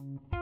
Thank 0.00 0.20
you. 0.32 0.39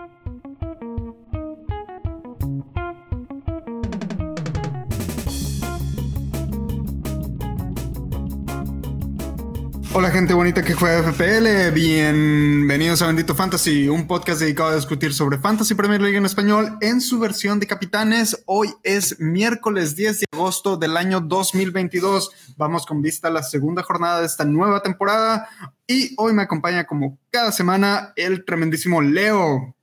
Hola 9.99 10.13
gente 10.13 10.33
bonita 10.33 10.63
que 10.63 10.75
juega 10.75 11.03
FPL, 11.03 11.75
bienvenidos 11.75 13.03
a 13.03 13.09
Bendito 13.09 13.35
Fantasy, 13.35 13.89
un 13.89 14.07
podcast 14.07 14.39
dedicado 14.39 14.69
a 14.69 14.77
discutir 14.77 15.13
sobre 15.13 15.39
Fantasy 15.39 15.75
Premier 15.75 16.01
League 16.01 16.17
en 16.17 16.25
español 16.25 16.79
en 16.81 17.01
su 17.01 17.19
versión 17.19 17.59
de 17.59 17.67
capitanes. 17.67 18.45
Hoy 18.47 18.69
es 18.85 19.19
miércoles 19.19 19.97
10 19.97 20.21
de 20.21 20.27
agosto 20.33 20.77
del 20.77 20.97
año 20.97 21.19
2022. 21.19 22.55
Vamos 22.57 22.87
con 22.87 23.03
vista 23.03 23.27
a 23.27 23.33
la 23.33 23.43
segunda 23.43 23.83
jornada 23.83 24.21
de 24.21 24.27
esta 24.27 24.45
nueva 24.45 24.85
temporada 24.85 25.49
y 25.85 26.15
hoy 26.17 26.33
me 26.33 26.43
acompaña 26.43 26.87
como 26.87 27.19
cada 27.33 27.51
semana 27.51 28.13
el 28.15 28.45
tremendísimo 28.45 29.03
Leo. 29.03 29.75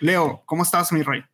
Leo, 0.00 0.42
¿cómo 0.44 0.64
estás 0.64 0.92
mi 0.92 1.00
rey? 1.00 1.24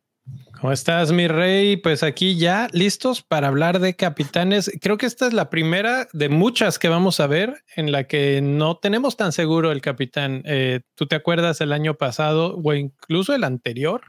¿Cómo 0.59 0.73
estás, 0.73 1.13
mi 1.13 1.29
rey? 1.29 1.77
Pues 1.77 2.03
aquí 2.03 2.35
ya 2.35 2.67
listos 2.73 3.21
para 3.21 3.47
hablar 3.47 3.79
de 3.79 3.95
capitanes. 3.95 4.69
Creo 4.81 4.97
que 4.97 5.05
esta 5.05 5.25
es 5.25 5.31
la 5.31 5.49
primera 5.49 6.09
de 6.11 6.27
muchas 6.27 6.77
que 6.77 6.89
vamos 6.89 7.21
a 7.21 7.27
ver 7.27 7.63
en 7.77 7.93
la 7.93 8.03
que 8.03 8.41
no 8.41 8.75
tenemos 8.75 9.15
tan 9.15 9.31
seguro 9.31 9.71
el 9.71 9.79
capitán. 9.79 10.41
Eh, 10.43 10.81
¿Tú 10.95 11.07
te 11.07 11.15
acuerdas 11.15 11.61
el 11.61 11.71
año 11.71 11.93
pasado 11.93 12.59
o 12.61 12.73
incluso 12.73 13.33
el 13.33 13.45
anterior 13.45 14.01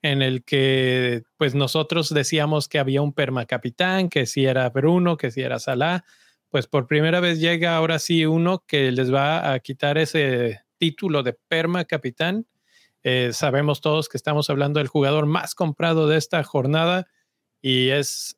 en 0.00 0.22
el 0.22 0.42
que 0.42 1.24
pues 1.36 1.54
nosotros 1.54 2.14
decíamos 2.14 2.66
que 2.66 2.78
había 2.78 3.02
un 3.02 3.12
permacapitán, 3.12 4.08
que 4.08 4.24
si 4.24 4.46
era 4.46 4.70
Bruno, 4.70 5.18
que 5.18 5.30
si 5.30 5.42
era 5.42 5.58
Salah? 5.58 6.04
Pues 6.48 6.66
por 6.66 6.86
primera 6.86 7.20
vez 7.20 7.40
llega 7.40 7.76
ahora 7.76 7.98
sí 7.98 8.24
uno 8.24 8.64
que 8.66 8.90
les 8.90 9.12
va 9.12 9.52
a 9.52 9.60
quitar 9.60 9.98
ese 9.98 10.62
título 10.78 11.22
de 11.22 11.34
permacapitán 11.34 12.46
eh, 13.02 13.30
sabemos 13.32 13.80
todos 13.80 14.08
que 14.08 14.16
estamos 14.16 14.50
hablando 14.50 14.78
del 14.78 14.88
jugador 14.88 15.26
más 15.26 15.54
comprado 15.54 16.06
de 16.06 16.16
esta 16.16 16.42
jornada 16.42 17.06
y 17.62 17.88
es 17.90 18.36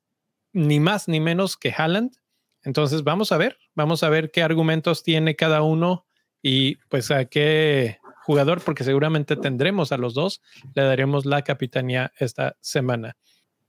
ni 0.53 0.81
más 0.81 1.09
ni 1.09 1.21
menos 1.21 1.57
que 1.57 1.75
Haaland. 1.77 2.17
Entonces 2.63 3.03
vamos 3.03 3.33
a 3.33 3.39
ver, 3.39 3.59
vamos 3.75 4.03
a 4.03 4.09
ver 4.09 4.31
qué 4.31 4.43
argumentos 4.43 5.03
tiene 5.03 5.35
cada 5.37 5.63
uno 5.63 6.07
y 6.43 6.77
pues 6.89 7.11
a 7.11 7.25
qué 7.25 7.99
jugador, 8.23 8.61
porque 8.61 8.85
seguramente 8.85 9.37
tendremos 9.37 9.93
a 9.93 9.97
los 9.97 10.15
dos, 10.15 10.43
le 10.75 10.83
daremos 10.83 11.27
la 11.27 11.43
capitanía 11.43 12.13
esta 12.19 12.57
semana. 12.61 13.17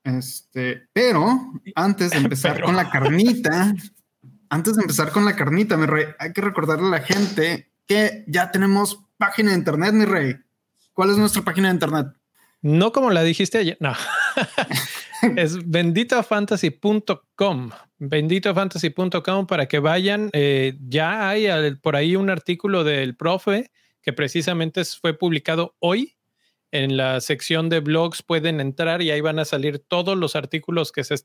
Este, 0.03 0.87
pero 0.93 1.53
antes 1.75 2.11
de 2.11 2.17
empezar 2.19 2.61
con 2.61 2.75
la 2.75 2.89
carnita, 2.89 3.73
antes 4.49 4.75
de 4.75 4.81
empezar 4.83 5.11
con 5.11 5.25
la 5.25 5.35
carnita, 5.35 5.77
mi 5.77 5.85
rey, 5.85 6.05
hay 6.19 6.33
que 6.33 6.41
recordarle 6.41 6.87
a 6.87 6.91
la 6.91 7.01
gente 7.01 7.71
que 7.87 8.23
ya 8.27 8.51
tenemos 8.51 9.05
página 9.17 9.51
de 9.51 9.57
internet, 9.57 9.93
mi 9.93 10.05
rey. 10.05 10.35
¿Cuál 10.93 11.09
es 11.09 11.17
nuestra 11.17 11.41
página 11.41 11.69
de 11.69 11.73
internet? 11.73 12.07
No 12.61 12.91
como 12.91 13.09
la 13.09 13.23
dijiste 13.23 13.57
ayer, 13.57 13.77
no. 13.79 13.93
es 15.35 15.69
benditofantasy.com. 15.69 17.71
Benditofantasy.com 17.97 19.47
para 19.47 19.67
que 19.67 19.79
vayan. 19.79 20.29
Eh, 20.33 20.77
ya 20.87 21.29
hay 21.29 21.47
por 21.81 21.95
ahí 21.95 22.15
un 22.15 22.29
artículo 22.29 22.83
del 22.83 23.15
profe 23.15 23.71
que 24.01 24.13
precisamente 24.13 24.85
fue 24.85 25.17
publicado 25.17 25.75
hoy. 25.79 26.15
En 26.71 26.95
la 26.97 27.21
sección 27.21 27.69
de 27.69 27.79
blogs 27.81 28.23
pueden 28.23 28.59
entrar 28.59 29.03
y 29.03 29.11
ahí 29.11 29.21
van 29.21 29.37
a 29.37 29.45
salir 29.45 29.77
todos 29.77 30.17
los 30.17 30.35
artículos 30.35 30.91
que 30.91 31.03
se 31.03 31.17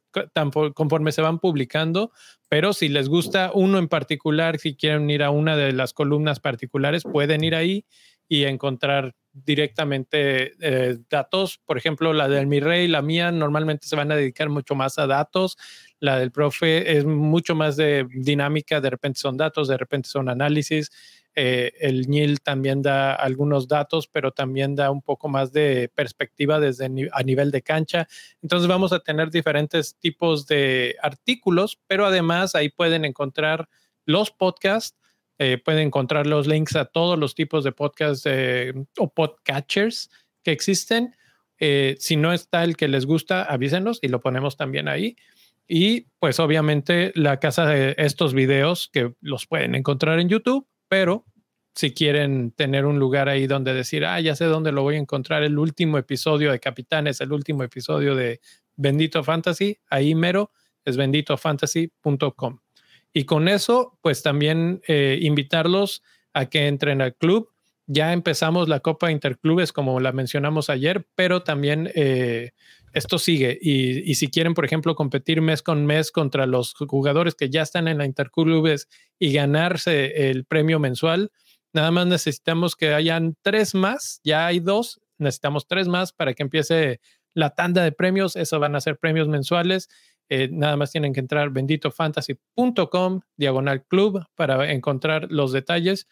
conforme 0.75 1.13
se 1.13 1.23
van 1.23 1.39
publicando. 1.39 2.13
Pero 2.51 2.75
si 2.75 2.89
les 2.89 3.09
gusta 3.09 3.51
uno 3.55 3.79
en 3.79 3.89
particular, 3.89 4.59
si 4.59 4.77
quieren 4.77 5.09
ir 5.09 5.23
a 5.23 5.31
una 5.31 5.57
de 5.57 5.73
las 5.73 5.95
columnas 5.95 6.41
particulares, 6.41 7.05
pueden 7.05 7.45
ir 7.45 7.55
ahí 7.55 7.87
y 8.29 8.45
encontrar 8.45 9.15
directamente 9.45 10.53
eh, 10.61 10.99
datos. 11.11 11.61
Por 11.65 11.79
ejemplo, 11.79 12.13
la 12.13 12.29
del 12.29 12.47
mi 12.47 12.61
rey, 12.61 12.89
la 12.89 13.03
mía, 13.03 13.31
normalmente 13.33 13.87
se 13.89 13.97
van 13.97 14.13
a 14.13 14.17
dedicar 14.17 14.49
mucho 14.49 14.75
más 14.75 14.99
a 14.99 15.07
datos. 15.07 15.57
La 16.01 16.19
del 16.19 16.31
profe 16.31 16.97
es 16.97 17.05
mucho 17.05 17.55
más 17.55 17.77
de 17.77 18.07
dinámica, 18.15 18.81
de 18.81 18.91
repente 18.91 19.21
son 19.21 19.37
datos, 19.37 19.69
de 19.69 19.77
repente 19.77 20.09
son 20.09 20.29
análisis. 20.29 20.91
Eh, 21.35 21.73
el 21.81 22.09
NIL 22.09 22.41
también 22.41 22.83
da 22.83 23.15
algunos 23.15 23.69
datos, 23.69 24.09
pero 24.09 24.33
también 24.33 24.75
da 24.75 24.91
un 24.91 25.03
poco 25.03 25.29
más 25.29 25.53
de 25.53 25.89
perspectiva 25.95 26.59
desde 26.59 26.87
a 27.13 27.23
nivel 27.23 27.51
de 27.51 27.63
cancha. 27.63 28.09
Entonces 28.43 28.69
vamos 28.69 28.93
a 28.93 29.01
tener 29.01 29.31
diferentes 29.31 29.97
tipos 29.99 30.47
de 30.47 30.97
artículos, 31.01 31.79
pero 31.87 32.07
además 32.07 32.55
ahí 32.55 32.71
pueden 32.71 33.05
encontrar 33.05 33.69
los 34.05 34.31
podcasts 34.31 34.99
eh, 35.39 35.59
pueden 35.65 35.87
encontrar 35.87 36.27
los 36.27 36.47
links 36.47 36.75
a 36.77 36.87
todos 36.87 37.19
los 37.19 37.35
tipos 37.35 37.63
de 37.63 37.73
podcasts 37.73 38.27
eh, 38.27 38.73
o 38.99 39.09
podcatchers 39.13 40.11
que 40.43 40.51
existen. 40.51 41.15
Eh, 41.61 41.97
si 41.99 42.17
no 42.17 42.33
está 42.33 42.65
el 42.65 42.77
que 42.77 42.89
les 42.89 43.07
gusta, 43.07 43.45
avísenos 43.45 43.99
y 44.03 44.09
lo 44.09 44.21
ponemos 44.21 44.57
también 44.57 44.89
ahí. 44.89 45.17
Y 45.69 46.07
pues 46.19 46.41
obviamente 46.41 47.13
la 47.15 47.39
casa 47.39 47.67
de 47.67 47.95
estos 47.99 48.35
videos 48.35 48.89
que 48.93 49.15
los 49.21 49.47
pueden 49.47 49.75
encontrar 49.75 50.19
en 50.19 50.29
YouTube, 50.29 50.67
pero 50.89 51.25
si 51.75 51.93
quieren 51.93 52.51
tener 52.51 52.87
un 52.87 52.99
lugar 52.99 53.29
ahí 53.29 53.47
donde 53.47 53.75
decir, 53.75 54.05
ah, 54.05 54.21
ya 54.21 54.35
sé 54.35 54.47
dónde 54.47 54.73
lo 54.73 54.83
voy 54.83 54.97
a 54.97 54.99
encontrar, 54.99 55.45
el 55.45 55.59
último 55.59 55.99
episodio 55.99 56.51
de 56.51 56.59
Capitanes, 56.59 57.21
el 57.21 57.33
último 57.33 57.63
episodio 57.63 58.17
de 58.17 58.41
Bendito 58.75 59.23
Fantasy, 59.23 59.79
ahí 59.89 60.15
mero 60.15 60.51
es 60.85 60.97
benditofantasy.com. 60.97 62.59
Y 63.19 63.25
con 63.25 63.49
eso, 63.49 63.99
pues 64.01 64.23
también 64.23 64.81
eh, 64.87 65.19
invitarlos 65.21 66.05
a 66.35 66.47
que 66.47 66.69
entren 66.69 67.03
al 67.03 67.17
club. 67.17 67.51
Ya 67.89 68.13
empezamos 68.13 68.69
la 68.69 68.79
Copa 68.79 69.11
Interclubes, 69.11 69.73
como 69.73 69.99
la 69.99 70.13
mencionamos 70.13 70.71
ayer, 70.71 71.05
pero 71.17 71.43
también 71.43 71.91
eh, 71.97 72.53
esto 72.93 73.19
sigue. 73.19 73.59
Y, 73.61 74.15
si 74.15 74.29
quieren, 74.29 74.55
por 74.55 74.65
ejemplo, 74.65 74.95
competir 74.95 75.41
mes 75.41 75.65
con 75.65 75.85
mes 75.85 76.13
contra 76.13 76.47
los 76.47 76.75
jugadores 76.75 77.35
que 77.35 77.51
ya 77.51 77.63
están 77.63 77.89
en 77.89 77.99
la 77.99 78.07
Interclubes 78.07 78.87
y 79.19 79.33
ganarse 79.33 80.31
el 80.31 80.45
premio 80.45 80.79
mensual, 80.79 81.33
nada 81.73 81.91
más 81.91 82.07
necesitamos 82.07 82.77
que 82.77 82.95
hayan 82.95 83.35
tres 83.43 83.75
más. 83.75 84.21
Ya 84.23 84.47
hay 84.47 84.61
dos, 84.61 85.01
necesitamos 85.19 85.67
tres 85.67 85.89
más 85.89 86.13
para 86.13 86.35
que 86.35 86.45
empiece 86.45 87.01
la 87.35 87.51
tanda 87.51 87.83
de 87.83 87.91
premios. 87.91 88.37
Eso 88.37 88.61
van 88.61 88.77
a 88.77 88.81
ser 88.81 88.97
premios 88.97 89.27
mensuales 89.27 89.89
eh, 90.29 90.49
nada 90.51 90.77
más 90.77 90.93
tienen 90.93 91.13
que 91.13 91.21
entrar 91.21 91.51
benditofantasy.com, 91.51 93.21
diagonal 93.37 93.85
club, 93.87 94.25
para 94.35 94.73
encontrar 94.73 95.27
los 95.31 95.53
detalles. 95.53 96.07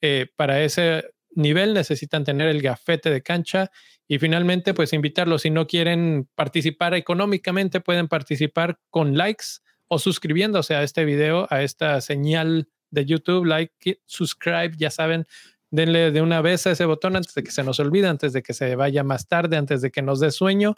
Eh, 0.00 0.26
para 0.36 0.62
ese 0.62 1.04
nivel 1.32 1.74
necesitan 1.74 2.24
tener 2.24 2.48
el 2.48 2.62
gafete 2.62 3.10
de 3.10 3.22
cancha 3.22 3.70
y 4.08 4.18
finalmente 4.18 4.74
pues 4.74 4.92
invitarlos. 4.92 5.42
Si 5.42 5.50
no 5.50 5.66
quieren 5.66 6.28
participar 6.34 6.94
económicamente 6.94 7.80
pueden 7.80 8.08
participar 8.08 8.78
con 8.90 9.16
likes 9.16 9.60
o 9.86 9.98
suscribiéndose 9.98 10.74
a 10.74 10.82
este 10.82 11.04
video 11.04 11.46
a 11.50 11.62
esta 11.62 12.00
señal 12.00 12.68
de 12.90 13.06
YouTube. 13.06 13.44
Like 13.44 14.00
subscribe 14.06 14.72
ya 14.76 14.90
saben. 14.90 15.26
Denle 15.72 16.10
de 16.10 16.20
una 16.20 16.40
vez 16.40 16.66
a 16.66 16.72
ese 16.72 16.84
botón 16.84 17.14
antes 17.14 17.32
de 17.34 17.44
que 17.44 17.52
se 17.52 17.62
nos 17.62 17.78
olvide 17.78 18.08
antes 18.08 18.32
de 18.32 18.42
que 18.42 18.54
se 18.54 18.74
vaya 18.74 19.04
más 19.04 19.28
tarde 19.28 19.56
antes 19.56 19.80
de 19.82 19.92
que 19.92 20.02
nos 20.02 20.18
dé 20.18 20.32
sueño 20.32 20.74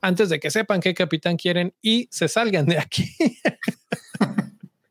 antes 0.00 0.28
de 0.28 0.40
que 0.40 0.50
sepan 0.50 0.80
qué 0.80 0.94
capitán 0.94 1.36
quieren 1.36 1.74
y 1.82 2.08
se 2.10 2.28
salgan 2.28 2.66
de 2.66 2.78
aquí. 2.78 3.14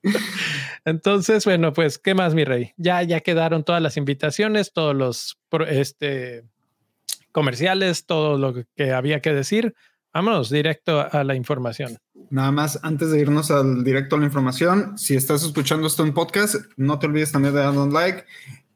Entonces, 0.86 1.46
bueno, 1.46 1.74
pues, 1.74 1.97
¿qué 1.97 2.14
más, 2.14 2.34
mi 2.34 2.46
rey? 2.46 2.74
Ya, 2.78 3.03
ya 3.03 3.19
quedaron 3.19 3.64
todas 3.64 3.81
las 3.81 3.98
invitaciones, 3.98 4.74
todos 4.74 4.96
los 4.96 5.38
este, 5.68 6.46
comerciales, 7.31 8.06
todo 8.06 8.38
lo 8.38 8.66
que 8.75 8.92
había 8.92 9.22
que 9.22 9.34
decir. 9.34 9.75
Vámonos 10.14 10.50
directo 10.50 11.08
a 11.12 11.24
la 11.24 11.36
información. 11.36 11.98
Nada 12.31 12.52
más, 12.52 12.80
antes 12.84 13.12
de 13.12 13.19
irnos 13.19 13.52
al 13.52 13.84
directo 13.84 14.16
a 14.16 14.19
la 14.19 14.25
información, 14.25 14.98
si 14.98 15.16
estás 15.16 15.44
escuchando 15.44 15.88
esto 15.88 16.03
en 16.03 16.14
podcast, 16.14 16.56
no 16.78 16.98
te 16.98 17.06
olvides 17.06 17.31
también 17.31 17.53
de 17.53 17.62
darnos 17.62 17.88
un 17.88 17.94
like 17.94 18.25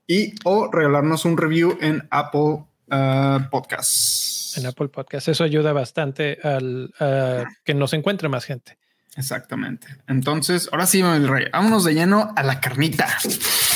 y 0.07 0.35
o 0.43 0.69
regalarnos 0.71 1.25
un 1.25 1.37
review 1.37 1.77
en 1.81 2.07
Apple 2.11 2.65
uh, 2.91 3.49
Podcasts. 3.49 4.42
En 4.57 4.65
Apple 4.65 4.89
Podcast. 4.89 5.27
Eso 5.27 5.43
ayuda 5.43 5.73
bastante 5.73 6.39
al 6.43 6.93
a 6.99 7.45
que 7.63 7.73
nos 7.73 7.93
encuentre 7.93 8.29
más 8.29 8.45
gente. 8.45 8.77
Exactamente. 9.15 9.87
Entonces, 10.07 10.69
ahora 10.71 10.87
sí, 10.87 11.01
el 11.01 11.27
rey, 11.27 11.45
vámonos 11.51 11.83
de 11.83 11.93
lleno 11.93 12.33
a 12.35 12.43
la 12.43 12.59
carnita. 12.59 13.07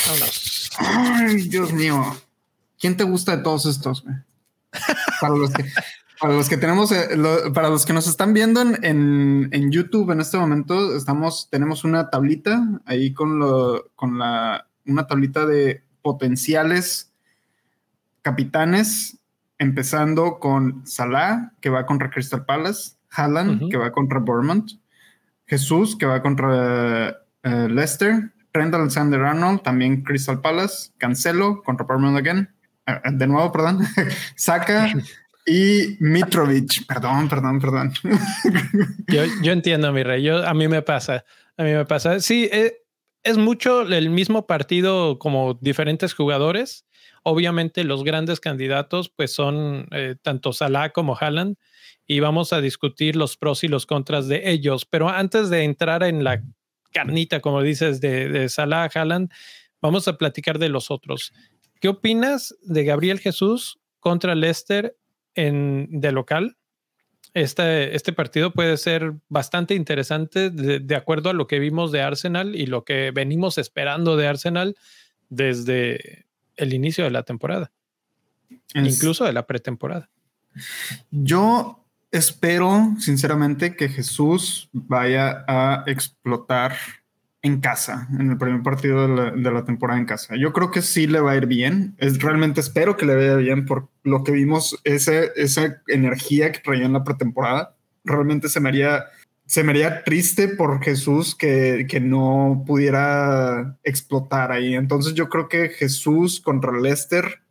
Vámonos. 0.06 0.70
Ay, 0.78 1.48
Dios 1.48 1.72
mío. 1.72 2.16
¿Quién 2.78 2.96
te 2.96 3.04
gusta 3.04 3.36
de 3.36 3.42
todos 3.42 3.66
estos? 3.66 4.04
para 5.20 5.34
los 5.34 5.52
que, 5.52 5.64
para 6.20 6.34
los 6.34 6.48
que 6.48 6.56
tenemos, 6.56 6.92
eh, 6.92 7.08
para 7.54 7.68
los 7.68 7.86
que 7.86 7.92
nos 7.92 8.06
están 8.06 8.32
viendo 8.32 8.60
en, 8.60 9.48
en, 9.52 9.70
YouTube 9.70 10.10
en 10.10 10.20
este 10.20 10.36
momento, 10.38 10.96
estamos, 10.96 11.48
tenemos 11.50 11.84
una 11.84 12.10
tablita 12.10 12.80
ahí 12.84 13.12
con 13.12 13.38
lo, 13.38 13.90
con 13.94 14.18
la, 14.18 14.66
una 14.86 15.06
tablita 15.06 15.46
de 15.46 15.82
potenciales 16.02 17.12
capitanes 18.22 19.17
empezando 19.58 20.38
con 20.38 20.86
Salah, 20.86 21.52
que 21.60 21.70
va 21.70 21.86
contra 21.86 22.10
Crystal 22.10 22.44
Palace, 22.44 22.92
Haaland, 23.10 23.70
que 23.70 23.76
va 23.76 23.92
contra 23.92 24.20
Bournemouth, 24.20 24.70
Jesús, 25.46 25.96
que 25.96 26.06
va 26.06 26.22
contra 26.22 27.16
eh, 27.42 27.68
Leicester, 27.68 28.32
Trent 28.52 28.74
Alexander 28.74 29.20
Arnold, 29.22 29.62
también 29.62 30.02
Crystal 30.02 30.40
Palace, 30.40 30.90
Cancelo 30.98 31.62
contra 31.62 31.86
Bournemouth 31.86 32.18
again, 32.18 32.48
de 33.12 33.26
nuevo, 33.26 33.52
perdón, 33.52 33.80
Saka 34.36 34.92
y 35.48 35.96
Mitrovic. 36.00 36.86
Perdón, 36.86 37.28
perdón, 37.28 37.60
perdón. 37.60 37.92
Yo, 39.08 39.22
yo 39.42 39.52
entiendo, 39.52 39.92
mi 39.92 40.02
rey. 40.02 40.22
Yo, 40.22 40.46
a 40.46 40.54
mí 40.54 40.68
me 40.68 40.82
pasa. 40.82 41.24
A 41.56 41.62
mí 41.62 41.72
me 41.72 41.84
pasa. 41.86 42.20
Sí, 42.20 42.48
eh, 42.52 42.82
es 43.22 43.36
mucho 43.36 43.82
el 43.82 44.10
mismo 44.10 44.46
partido 44.46 45.18
como 45.18 45.54
diferentes 45.60 46.14
jugadores. 46.14 46.86
Obviamente 47.22 47.84
los 47.84 48.04
grandes 48.04 48.40
candidatos 48.40 49.08
pues 49.08 49.32
son 49.32 49.88
eh, 49.90 50.16
tanto 50.22 50.52
Salah 50.52 50.90
como 50.90 51.16
Haaland 51.16 51.56
y 52.06 52.20
vamos 52.20 52.52
a 52.52 52.60
discutir 52.60 53.16
los 53.16 53.36
pros 53.36 53.64
y 53.64 53.68
los 53.68 53.86
contras 53.86 54.28
de 54.28 54.50
ellos. 54.50 54.86
Pero 54.86 55.08
antes 55.08 55.50
de 55.50 55.64
entrar 55.64 56.02
en 56.02 56.24
la 56.24 56.42
carnita, 56.92 57.40
como 57.40 57.62
dices, 57.62 58.00
de, 58.00 58.28
de 58.28 58.48
Salah, 58.48 58.88
Haaland, 58.92 59.30
vamos 59.82 60.08
a 60.08 60.16
platicar 60.16 60.58
de 60.58 60.68
los 60.68 60.90
otros. 60.90 61.32
¿Qué 61.80 61.88
opinas 61.88 62.56
de 62.62 62.84
Gabriel 62.84 63.20
Jesús 63.20 63.78
contra 64.00 64.34
Leicester 64.34 64.96
en, 65.34 65.86
de 65.90 66.12
local? 66.12 66.57
Este, 67.34 67.94
este 67.94 68.12
partido 68.12 68.52
puede 68.52 68.76
ser 68.76 69.14
bastante 69.28 69.74
interesante 69.74 70.50
de, 70.50 70.96
acuerdo 70.96 71.30
a 71.30 71.34
lo 71.34 71.46
que 71.46 71.58
vimos 71.58 71.92
de 71.92 72.02
Arsenal 72.02 72.54
y 72.56 72.66
lo 72.66 72.84
que 72.84 73.10
venimos 73.10 73.58
esperando 73.58 74.16
de 74.16 74.26
Arsenal 74.26 74.76
desde 75.28 76.26
el 76.56 76.72
inicio 76.72 77.04
de 77.04 77.10
la 77.10 77.22
temporada, 77.22 77.70
incluso 78.74 79.24
de 79.24 79.32
la 79.32 79.46
pretemporada. 79.46 80.10
Yo 81.10 81.84
espero, 82.10 82.94
sinceramente, 82.98 83.76
que 83.76 83.88
Jesús 83.88 84.68
vaya 84.72 85.44
a 85.46 85.84
explotar 85.86 86.76
en 87.42 87.60
casa, 87.60 88.08
en 88.18 88.30
el 88.30 88.38
primer 88.38 88.62
partido 88.62 89.06
de 89.06 89.50
la, 89.52 89.64
temporada 89.64 89.98
en 89.98 90.06
casa. 90.06 90.34
Yo 90.36 90.52
creo 90.52 90.70
que 90.70 90.82
sí 90.82 91.06
le 91.06 91.20
va 91.20 91.32
a 91.32 91.36
ir 91.36 91.46
bien. 91.46 91.94
Es, 91.98 92.20
realmente 92.20 92.60
espero 92.60 92.96
que 92.96 93.06
le 93.06 93.14
vaya 93.14 93.36
bien 93.36 93.64
por 93.64 93.88
lo 94.02 94.24
que 94.24 94.32
vimos, 94.32 94.78
ese, 94.84 95.30
esa 95.36 95.80
energía 95.86 96.50
que 96.50 96.60
traía 96.60 96.86
en 96.86 96.94
la 96.94 97.04
pretemporada. 97.04 97.76
Realmente 98.04 98.48
se 98.48 98.58
me 98.60 98.68
haría, 98.68 99.04
se 99.46 99.62
me 99.62 99.70
haría 99.70 100.02
triste 100.02 100.48
por 100.48 100.82
Jesús 100.82 101.36
que, 101.36 101.86
que 101.88 102.00
no 102.00 102.64
pudiera 102.66 103.78
explotar 103.84 104.50
ahí. 104.50 104.74
Entonces 104.74 105.14
yo 105.14 105.28
creo 105.28 105.48
que 105.48 105.68
Jesús 105.68 106.40
contra 106.40 106.72
Leicester 106.72 107.42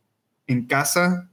en 0.46 0.66
casa 0.66 1.27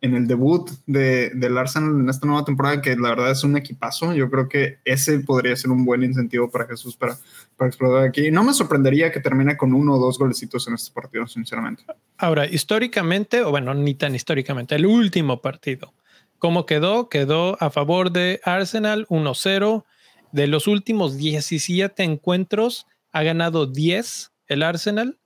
en 0.00 0.14
el 0.14 0.26
debut 0.26 0.70
de, 0.86 1.30
del 1.34 1.58
Arsenal 1.58 1.90
en 1.90 2.08
esta 2.08 2.26
nueva 2.26 2.44
temporada, 2.44 2.80
que 2.80 2.94
la 2.96 3.10
verdad 3.10 3.32
es 3.32 3.42
un 3.42 3.56
equipazo. 3.56 4.14
Yo 4.14 4.30
creo 4.30 4.48
que 4.48 4.78
ese 4.84 5.18
podría 5.20 5.56
ser 5.56 5.70
un 5.70 5.84
buen 5.84 6.02
incentivo 6.04 6.50
para 6.50 6.66
Jesús 6.66 6.96
para, 6.96 7.18
para 7.56 7.68
explotar 7.68 8.04
aquí. 8.04 8.30
No 8.30 8.44
me 8.44 8.54
sorprendería 8.54 9.10
que 9.10 9.20
termine 9.20 9.56
con 9.56 9.74
uno 9.74 9.94
o 9.94 9.98
dos 9.98 10.18
golecitos 10.18 10.68
en 10.68 10.74
este 10.74 10.92
partido, 10.92 11.26
sinceramente. 11.26 11.84
Ahora, 12.16 12.46
históricamente, 12.46 13.42
o 13.42 13.50
bueno, 13.50 13.74
ni 13.74 13.94
tan 13.94 14.14
históricamente, 14.14 14.76
el 14.76 14.86
último 14.86 15.42
partido, 15.42 15.92
¿cómo 16.38 16.64
quedó? 16.64 17.08
Quedó 17.08 17.60
a 17.60 17.70
favor 17.70 18.12
de 18.12 18.40
Arsenal 18.44 19.06
1-0. 19.08 19.84
De 20.30 20.46
los 20.46 20.66
últimos 20.66 21.16
17 21.16 22.02
encuentros, 22.04 22.86
ha 23.12 23.22
ganado 23.22 23.66
10 23.66 24.30
el 24.46 24.62
Arsenal. 24.62 25.18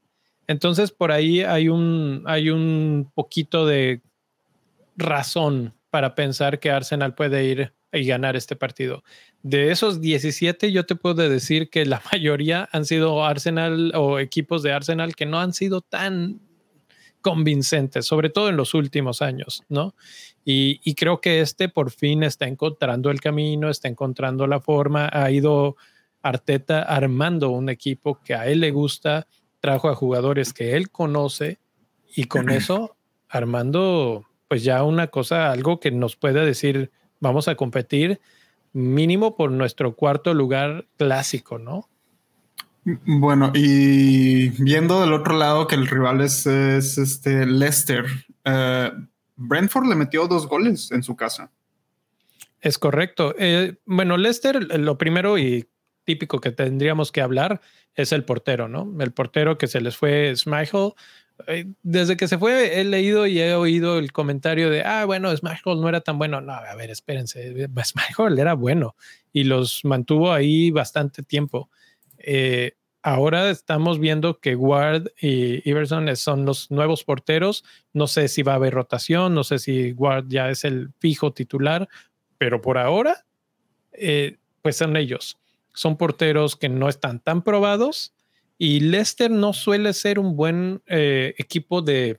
Entonces, 0.46 0.92
por 0.92 1.12
ahí 1.12 1.42
hay 1.42 1.68
un, 1.68 2.22
hay 2.26 2.50
un 2.50 3.10
poquito 3.14 3.66
de 3.66 4.00
razón 4.96 5.74
para 5.90 6.14
pensar 6.14 6.58
que 6.58 6.70
Arsenal 6.70 7.14
puede 7.14 7.44
ir 7.44 7.72
y 7.92 8.06
ganar 8.06 8.36
este 8.36 8.56
partido. 8.56 9.04
De 9.42 9.70
esos 9.70 10.00
17, 10.00 10.72
yo 10.72 10.86
te 10.86 10.96
puedo 10.96 11.28
decir 11.28 11.68
que 11.68 11.84
la 11.84 12.02
mayoría 12.12 12.68
han 12.72 12.84
sido 12.84 13.24
Arsenal 13.24 13.92
o 13.94 14.18
equipos 14.18 14.62
de 14.62 14.72
Arsenal 14.72 15.14
que 15.14 15.26
no 15.26 15.40
han 15.40 15.52
sido 15.52 15.80
tan 15.80 16.40
convincentes, 17.20 18.06
sobre 18.06 18.30
todo 18.30 18.48
en 18.48 18.56
los 18.56 18.74
últimos 18.74 19.22
años, 19.22 19.62
¿no? 19.68 19.94
Y, 20.44 20.80
y, 20.82 20.94
creo 20.96 21.20
que 21.20 21.40
este 21.40 21.68
por 21.68 21.92
fin 21.92 22.24
está 22.24 22.48
encontrando 22.48 23.12
el 23.12 23.20
camino, 23.20 23.70
está 23.70 23.86
encontrando 23.86 24.48
la 24.48 24.60
forma, 24.60 25.08
ha 25.12 25.30
ido 25.30 25.76
Arteta 26.20 26.82
armando 26.82 27.50
un 27.50 27.68
equipo 27.68 28.20
que 28.24 28.34
a 28.34 28.46
él 28.46 28.58
le 28.60 28.72
gusta, 28.72 29.28
trajo 29.60 29.88
a 29.88 29.94
jugadores 29.94 30.52
que 30.52 30.76
él 30.76 30.90
conoce 30.90 31.58
y 32.14 32.24
con 32.24 32.50
eso 32.50 32.96
armando 33.28 34.26
pues 34.52 34.64
ya 34.64 34.82
una 34.84 35.06
cosa, 35.06 35.50
algo 35.50 35.80
que 35.80 35.90
nos 35.90 36.14
puede 36.14 36.44
decir, 36.44 36.90
vamos 37.20 37.48
a 37.48 37.54
competir 37.54 38.20
mínimo 38.74 39.34
por 39.34 39.50
nuestro 39.50 39.96
cuarto 39.96 40.34
lugar 40.34 40.84
clásico, 40.98 41.58
¿no? 41.58 41.88
Bueno, 42.84 43.50
y 43.54 44.50
viendo 44.62 45.00
del 45.00 45.14
otro 45.14 45.38
lado 45.38 45.66
que 45.66 45.74
el 45.74 45.86
rival 45.86 46.20
es, 46.20 46.46
este 46.46 47.46
Leicester, 47.46 48.04
eh, 48.44 48.92
Brentford 49.36 49.86
le 49.86 49.94
metió 49.94 50.28
dos 50.28 50.46
goles 50.46 50.92
en 50.92 51.02
su 51.02 51.16
casa. 51.16 51.50
Es 52.60 52.76
correcto. 52.76 53.34
Eh, 53.38 53.76
bueno, 53.86 54.18
Leicester, 54.18 54.78
lo 54.78 54.98
primero 54.98 55.38
y 55.38 55.66
típico 56.04 56.42
que 56.42 56.50
tendríamos 56.50 57.10
que 57.10 57.22
hablar 57.22 57.62
es 57.94 58.12
el 58.12 58.24
portero, 58.24 58.68
¿no? 58.68 58.94
El 59.00 59.12
portero 59.12 59.56
que 59.56 59.66
se 59.66 59.80
les 59.80 59.96
fue 59.96 60.30
eh, 60.30 60.36
desde 61.82 62.16
que 62.16 62.28
se 62.28 62.38
fue, 62.38 62.80
he 62.80 62.84
leído 62.84 63.26
y 63.26 63.40
he 63.40 63.54
oído 63.54 63.98
el 63.98 64.12
comentario 64.12 64.70
de, 64.70 64.82
ah, 64.82 65.04
bueno, 65.04 65.34
Smash 65.36 65.60
no 65.64 65.88
era 65.88 66.00
tan 66.00 66.18
bueno. 66.18 66.40
No, 66.40 66.52
a 66.52 66.74
ver, 66.74 66.90
espérense, 66.90 67.68
Smash 67.84 68.38
era 68.38 68.54
bueno 68.54 68.96
y 69.32 69.44
los 69.44 69.84
mantuvo 69.84 70.32
ahí 70.32 70.70
bastante 70.70 71.22
tiempo. 71.22 71.70
Eh, 72.18 72.72
ahora 73.02 73.50
estamos 73.50 73.98
viendo 73.98 74.38
que 74.38 74.54
Ward 74.54 75.08
y 75.20 75.68
Iverson 75.68 76.14
son 76.16 76.44
los 76.44 76.70
nuevos 76.70 77.04
porteros. 77.04 77.64
No 77.92 78.06
sé 78.06 78.28
si 78.28 78.42
va 78.42 78.52
a 78.52 78.56
haber 78.56 78.74
rotación, 78.74 79.34
no 79.34 79.44
sé 79.44 79.58
si 79.58 79.92
Ward 79.92 80.26
ya 80.28 80.50
es 80.50 80.64
el 80.64 80.90
fijo 81.00 81.32
titular, 81.32 81.88
pero 82.38 82.60
por 82.60 82.78
ahora, 82.78 83.24
eh, 83.92 84.38
pues 84.62 84.76
son 84.76 84.96
ellos. 84.96 85.38
Son 85.74 85.96
porteros 85.96 86.56
que 86.56 86.68
no 86.68 86.88
están 86.88 87.18
tan 87.20 87.42
probados 87.42 88.12
y 88.58 88.80
Leicester 88.80 89.30
no 89.30 89.52
suele 89.52 89.92
ser 89.92 90.18
un 90.18 90.36
buen 90.36 90.82
eh, 90.86 91.34
equipo 91.38 91.82
de, 91.82 92.18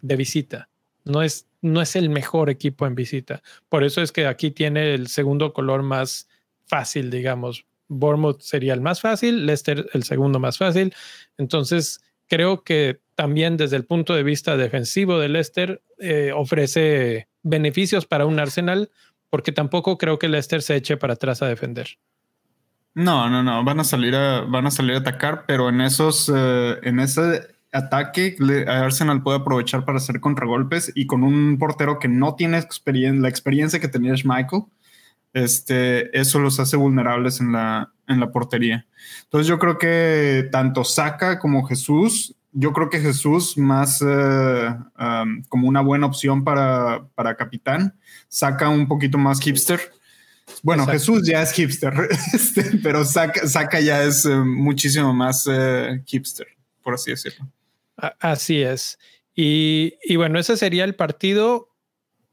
visita. 0.00 0.68
No 1.04 1.22
es, 1.22 1.46
no 1.60 1.82
es 1.82 1.96
el 1.96 2.08
mejor 2.08 2.50
equipo 2.50 2.86
en 2.86 2.94
visita. 2.94 3.42
Por 3.68 3.84
eso 3.84 4.02
es 4.02 4.12
que 4.12 4.26
aquí 4.26 4.50
tiene 4.50 4.94
el 4.94 5.08
segundo 5.08 5.52
color 5.52 5.82
más 5.82 6.28
fácil, 6.66 7.10
digamos. 7.10 7.66
Bournemouth 7.88 8.40
sería 8.40 8.74
el 8.74 8.80
más 8.80 9.00
fácil, 9.00 9.46
Leicester 9.46 9.88
el 9.92 10.02
segundo 10.02 10.40
más 10.40 10.58
fácil. 10.58 10.94
Entonces, 11.38 12.00
creo 12.26 12.64
que 12.64 13.00
también 13.14 13.56
desde 13.56 13.76
el 13.76 13.84
punto 13.84 14.14
de 14.14 14.22
vista 14.22 14.56
defensivo 14.56 15.18
de 15.18 15.28
Leicester 15.28 15.82
eh, 15.98 16.32
ofrece 16.34 17.28
beneficios 17.42 18.06
para 18.06 18.26
un 18.26 18.38
Arsenal, 18.38 18.90
porque 19.30 19.52
tampoco 19.52 19.98
creo 19.98 20.18
que 20.18 20.28
Leicester 20.28 20.62
se 20.62 20.76
eche 20.76 20.96
para 20.96 21.14
atrás 21.14 21.42
a 21.42 21.48
defender. 21.48 21.98
No, 22.96 23.28
no, 23.28 23.42
no, 23.42 23.62
van 23.62 23.78
a 23.78 23.84
salir 23.84 24.16
a, 24.16 24.40
van 24.40 24.66
a 24.66 24.70
salir 24.70 24.94
a 24.94 25.00
atacar, 25.00 25.44
pero 25.46 25.68
en 25.68 25.82
esos, 25.82 26.32
eh, 26.34 26.78
en 26.82 26.98
ese 26.98 27.42
ataque 27.70 28.36
Arsenal 28.66 29.22
puede 29.22 29.36
aprovechar 29.36 29.84
para 29.84 29.98
hacer 29.98 30.18
contragolpes 30.18 30.92
y 30.94 31.06
con 31.06 31.22
un 31.22 31.58
portero 31.58 31.98
que 31.98 32.08
no 32.08 32.36
tiene 32.36 32.56
experiencia, 32.56 33.20
la 33.20 33.28
experiencia 33.28 33.80
que 33.80 33.88
tenía 33.88 34.16
Schmeichel, 34.16 34.62
este, 35.34 36.18
eso 36.18 36.38
los 36.38 36.58
hace 36.58 36.78
vulnerables 36.78 37.38
en 37.42 37.52
la, 37.52 37.92
en 38.08 38.18
la 38.18 38.32
portería. 38.32 38.86
Entonces 39.24 39.46
yo 39.46 39.58
creo 39.58 39.76
que 39.76 40.48
tanto 40.50 40.82
Saka 40.82 41.38
como 41.38 41.66
Jesús, 41.66 42.34
yo 42.52 42.72
creo 42.72 42.88
que 42.88 43.00
Jesús 43.00 43.58
más 43.58 44.02
eh, 44.02 44.74
como 45.50 45.68
una 45.68 45.82
buena 45.82 46.06
opción 46.06 46.44
para, 46.44 47.04
para 47.14 47.36
capitán, 47.36 47.94
saca 48.28 48.70
un 48.70 48.88
poquito 48.88 49.18
más 49.18 49.38
hipster 49.40 49.92
bueno, 50.62 50.86
Jesús 50.86 51.26
ya 51.26 51.42
es 51.42 51.52
hipster, 51.52 51.92
este, 52.32 52.78
pero 52.82 53.04
saca, 53.04 53.80
ya 53.80 54.02
es 54.02 54.24
eh, 54.24 54.36
muchísimo 54.36 55.12
más 55.12 55.46
eh, 55.50 56.02
hipster, 56.06 56.46
por 56.82 56.94
así 56.94 57.10
decirlo. 57.10 57.46
Así 57.96 58.62
es. 58.62 58.98
Y, 59.34 60.16
bueno, 60.16 60.38
ese 60.38 60.56
sería 60.56 60.84
el 60.84 60.94
partido, 60.94 61.68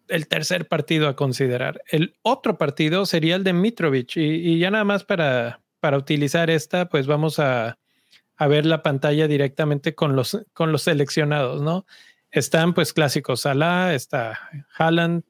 el 0.08 0.28
tercer 0.28 0.68
partido 0.68 1.08
a 1.10 1.16
considerar. 1.16 1.82
El 1.88 2.16
otro 2.22 2.58
partido 2.58 3.06
sería 3.06 3.36
el 3.36 3.44
de 3.44 3.54
Mitrovic. 3.54 4.16
Y, 4.16 4.58
ya 4.60 4.72
nada 4.72 4.84
más 4.84 5.04
para, 5.04 5.62
para 5.80 5.98
utilizar 5.98 6.50
esta, 6.50 6.88
pues 6.88 7.08
vamos 7.08 7.40
a, 7.40 7.78
a, 8.38 8.48
ver 8.48 8.66
la 8.66 8.84
pantalla 8.84 9.28
directamente 9.28 9.96
con 9.96 10.16
los, 10.16 10.46
con 10.54 10.72
los 10.72 10.84
seleccionados, 10.84 11.62
¿no? 11.62 11.86
Están 12.32 12.74
pues 12.74 12.94
clásicos 12.94 13.42
Salah, 13.42 13.94
está 13.94 14.40
Haaland, 14.78 15.24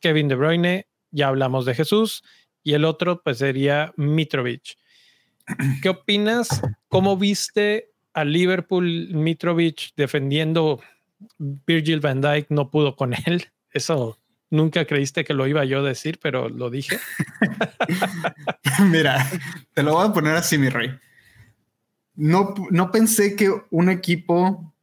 Kevin 0.00 0.28
De 0.28 0.34
Bruyne, 0.34 0.89
ya 1.10 1.28
hablamos 1.28 1.64
de 1.64 1.74
Jesús, 1.74 2.22
y 2.62 2.74
el 2.74 2.84
otro 2.84 3.22
pues 3.22 3.38
sería 3.38 3.92
Mitrovic. 3.96 4.76
¿Qué 5.82 5.88
opinas? 5.88 6.62
¿Cómo 6.88 7.16
viste 7.16 7.90
a 8.12 8.24
Liverpool 8.24 9.08
Mitrovic 9.12 9.92
defendiendo 9.96 10.80
Virgil 11.38 12.00
van 12.00 12.20
Dijk? 12.20 12.50
No 12.50 12.70
pudo 12.70 12.96
con 12.96 13.14
él. 13.26 13.46
Eso 13.72 14.18
nunca 14.50 14.84
creíste 14.84 15.24
que 15.24 15.34
lo 15.34 15.46
iba 15.46 15.64
yo 15.64 15.80
a 15.80 15.82
decir, 15.82 16.18
pero 16.22 16.48
lo 16.48 16.70
dije. 16.70 16.98
Mira, 18.90 19.26
te 19.74 19.82
lo 19.82 19.94
voy 19.94 20.08
a 20.08 20.12
poner 20.12 20.34
así, 20.34 20.58
mi 20.58 20.68
rey. 20.68 20.90
No, 22.14 22.54
no 22.70 22.90
pensé 22.90 23.36
que 23.36 23.50
un 23.70 23.88
equipo 23.88 24.74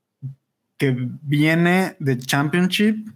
que 0.77 0.95
viene 0.97 1.95
de 1.99 2.17
Championship 2.17 3.07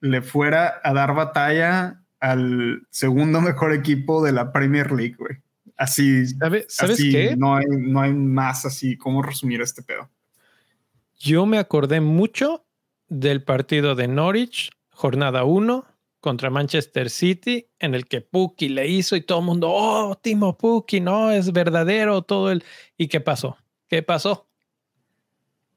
le 0.00 0.22
fuera 0.22 0.80
a 0.82 0.92
dar 0.92 1.14
batalla 1.14 2.02
al 2.20 2.86
segundo 2.90 3.40
mejor 3.40 3.72
equipo 3.72 4.22
de 4.22 4.32
la 4.32 4.52
Premier 4.52 4.90
League, 4.92 5.16
güey. 5.18 5.36
Así, 5.76 6.26
¿sabes 6.66 6.98
qué? 6.98 7.36
No 7.36 7.54
hay, 7.54 7.66
no 7.68 8.00
hay 8.00 8.12
más 8.12 8.64
así. 8.64 8.96
¿Cómo 8.96 9.22
resumir 9.22 9.60
este 9.60 9.82
pedo? 9.82 10.10
Yo 11.18 11.46
me 11.46 11.58
acordé 11.58 12.00
mucho 12.00 12.66
del 13.08 13.42
partido 13.42 13.94
de 13.94 14.08
Norwich, 14.08 14.70
jornada 14.90 15.44
1 15.44 15.86
contra 16.20 16.50
Manchester 16.50 17.10
City, 17.10 17.68
en 17.78 17.94
el 17.94 18.06
que 18.06 18.20
Puki 18.20 18.68
le 18.68 18.88
hizo 18.88 19.14
y 19.14 19.20
todo 19.20 19.38
el 19.38 19.44
mundo, 19.44 19.70
oh, 19.70 20.18
Timo 20.20 20.58
Puki, 20.58 21.00
no, 21.00 21.30
es 21.30 21.52
verdadero, 21.52 22.22
todo 22.22 22.50
el... 22.50 22.64
¿Y 22.96 23.06
qué 23.06 23.20
pasó? 23.20 23.56
¿Qué 23.88 24.02
pasó? 24.02 24.48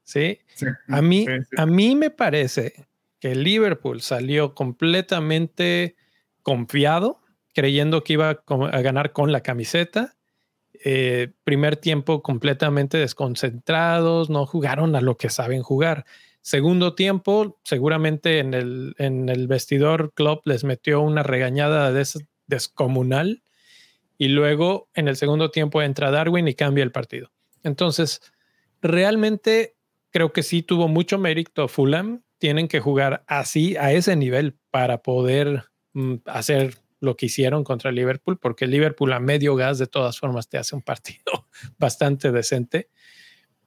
Sí. 0.02 0.40
a, 0.88 1.00
mí, 1.00 1.26
a 1.56 1.66
mí 1.66 1.94
me 1.94 2.10
parece 2.10 2.86
que 3.20 3.36
Liverpool 3.36 4.02
salió 4.02 4.52
completamente 4.54 5.96
confiado, 6.42 7.20
creyendo 7.54 8.02
que 8.02 8.14
iba 8.14 8.42
a 8.46 8.80
ganar 8.80 9.12
con 9.12 9.32
la 9.32 9.42
camiseta. 9.42 10.16
Eh, 10.84 11.32
primer 11.44 11.76
tiempo 11.76 12.22
completamente 12.22 12.98
desconcentrados, 12.98 14.30
no 14.30 14.46
jugaron 14.46 14.96
a 14.96 15.00
lo 15.00 15.16
que 15.16 15.30
saben 15.30 15.62
jugar. 15.62 16.04
Segundo 16.40 16.94
tiempo, 16.94 17.60
seguramente 17.62 18.40
en 18.40 18.52
el, 18.54 18.94
en 18.98 19.28
el 19.28 19.46
vestidor 19.46 20.12
club 20.12 20.40
les 20.44 20.64
metió 20.64 21.00
una 21.00 21.22
regañada 21.22 21.92
descomunal 22.46 23.42
y 24.18 24.28
luego 24.28 24.88
en 24.94 25.08
el 25.08 25.16
segundo 25.16 25.50
tiempo 25.50 25.82
entra 25.82 26.10
Darwin 26.10 26.48
y 26.48 26.54
cambia 26.54 26.82
el 26.82 26.90
partido. 26.90 27.30
Entonces, 27.62 28.20
realmente 28.80 29.76
creo 30.10 30.32
que 30.32 30.42
sí 30.42 30.62
tuvo 30.62 30.88
mucho 30.88 31.18
mérito 31.18 31.68
Fulham. 31.68 32.22
Tienen 32.38 32.66
que 32.66 32.80
jugar 32.80 33.24
así, 33.28 33.76
a 33.76 33.92
ese 33.92 34.16
nivel, 34.16 34.58
para 34.70 35.02
poder 35.02 35.71
hacer 36.26 36.76
lo 37.00 37.16
que 37.16 37.26
hicieron 37.26 37.64
contra 37.64 37.90
Liverpool, 37.90 38.38
porque 38.38 38.66
Liverpool 38.66 39.12
a 39.12 39.20
medio 39.20 39.56
gas 39.56 39.78
de 39.78 39.88
todas 39.88 40.18
formas 40.18 40.48
te 40.48 40.58
hace 40.58 40.76
un 40.76 40.82
partido 40.82 41.48
bastante 41.78 42.30
decente. 42.30 42.90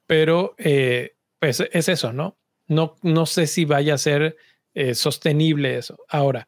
Pero 0.07 0.55
eh, 0.57 1.15
pues 1.39 1.59
es 1.71 1.89
eso, 1.89 2.13
¿no? 2.13 2.37
No, 2.67 2.95
no 3.01 3.25
sé 3.25 3.47
si 3.47 3.65
vaya 3.65 3.95
a 3.95 3.99
ser 3.99 4.37
eh, 4.73 4.95
sostenible 4.95 5.77
eso. 5.77 5.97
Ahora, 6.07 6.47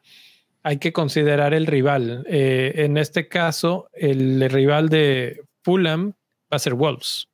hay 0.64 0.80
que 0.80 0.94
considerar 0.94 1.54
el 1.54 1.66
rival. 1.66 2.26
Eh, 2.28 2.74
en 2.76 2.98
este 2.98 3.28
caso, 3.28 3.90
el 3.94 4.50
rival 4.50 4.90
de 4.90 5.42
Fulham 5.64 6.14
va 6.52 6.58
a 6.58 6.60
ser 6.60 6.74
Wolves. 6.74 7.30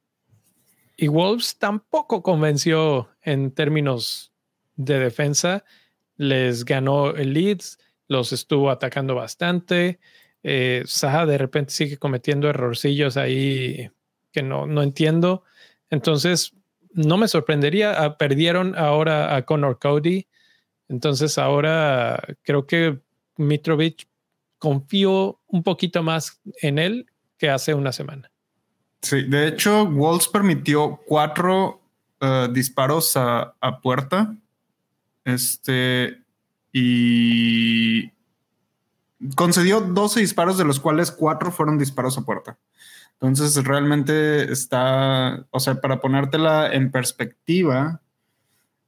Y 0.97 1.07
Wolves 1.07 1.57
tampoco 1.57 2.21
convenció 2.21 3.09
en 3.21 3.51
términos 3.51 4.33
de 4.75 4.99
defensa. 4.99 5.63
Les 6.15 6.63
ganó 6.65 7.11
el 7.11 7.33
Leeds, 7.33 7.79
los 8.13 8.31
estuvo 8.31 8.69
atacando 8.69 9.15
bastante. 9.15 9.99
Eh, 10.43 10.83
Saha 10.85 11.25
de 11.25 11.37
repente 11.37 11.73
sigue 11.73 11.97
cometiendo 11.97 12.49
errorcillos 12.49 13.17
ahí 13.17 13.89
que 14.31 14.41
no, 14.41 14.65
no 14.65 14.81
entiendo. 14.81 15.43
Entonces, 15.89 16.53
no 16.93 17.17
me 17.17 17.27
sorprendería. 17.27 18.01
Ah, 18.01 18.17
perdieron 18.17 18.77
ahora 18.77 19.35
a 19.35 19.41
Connor 19.43 19.79
Cody. 19.79 20.27
Entonces 20.87 21.37
ahora 21.37 22.21
creo 22.43 22.67
que 22.67 22.99
Mitrovic 23.37 24.07
confío 24.59 25.41
un 25.47 25.63
poquito 25.63 26.03
más 26.03 26.39
en 26.61 26.79
él 26.79 27.07
que 27.37 27.49
hace 27.49 27.73
una 27.73 27.91
semana. 27.91 28.31
Sí, 29.01 29.23
de 29.23 29.47
hecho, 29.47 29.85
Wolves 29.85 30.29
permitió 30.29 31.01
cuatro 31.05 31.81
eh, 32.21 32.47
disparos 32.51 33.17
a, 33.17 33.55
a, 33.59 33.81
puerta. 33.81 34.35
Este. 35.25 36.22
Y 36.73 38.11
concedió 39.35 39.79
12 39.79 40.19
disparos, 40.19 40.57
de 40.57 40.65
los 40.65 40.79
cuales 40.79 41.11
cuatro 41.11 41.51
fueron 41.51 41.77
disparos 41.77 42.17
a 42.17 42.25
puerta. 42.25 42.57
Entonces, 43.21 43.63
realmente 43.63 44.51
está, 44.51 45.45
o 45.51 45.59
sea, 45.59 45.75
para 45.75 46.01
ponértela 46.01 46.73
en 46.73 46.91
perspectiva, 46.91 48.01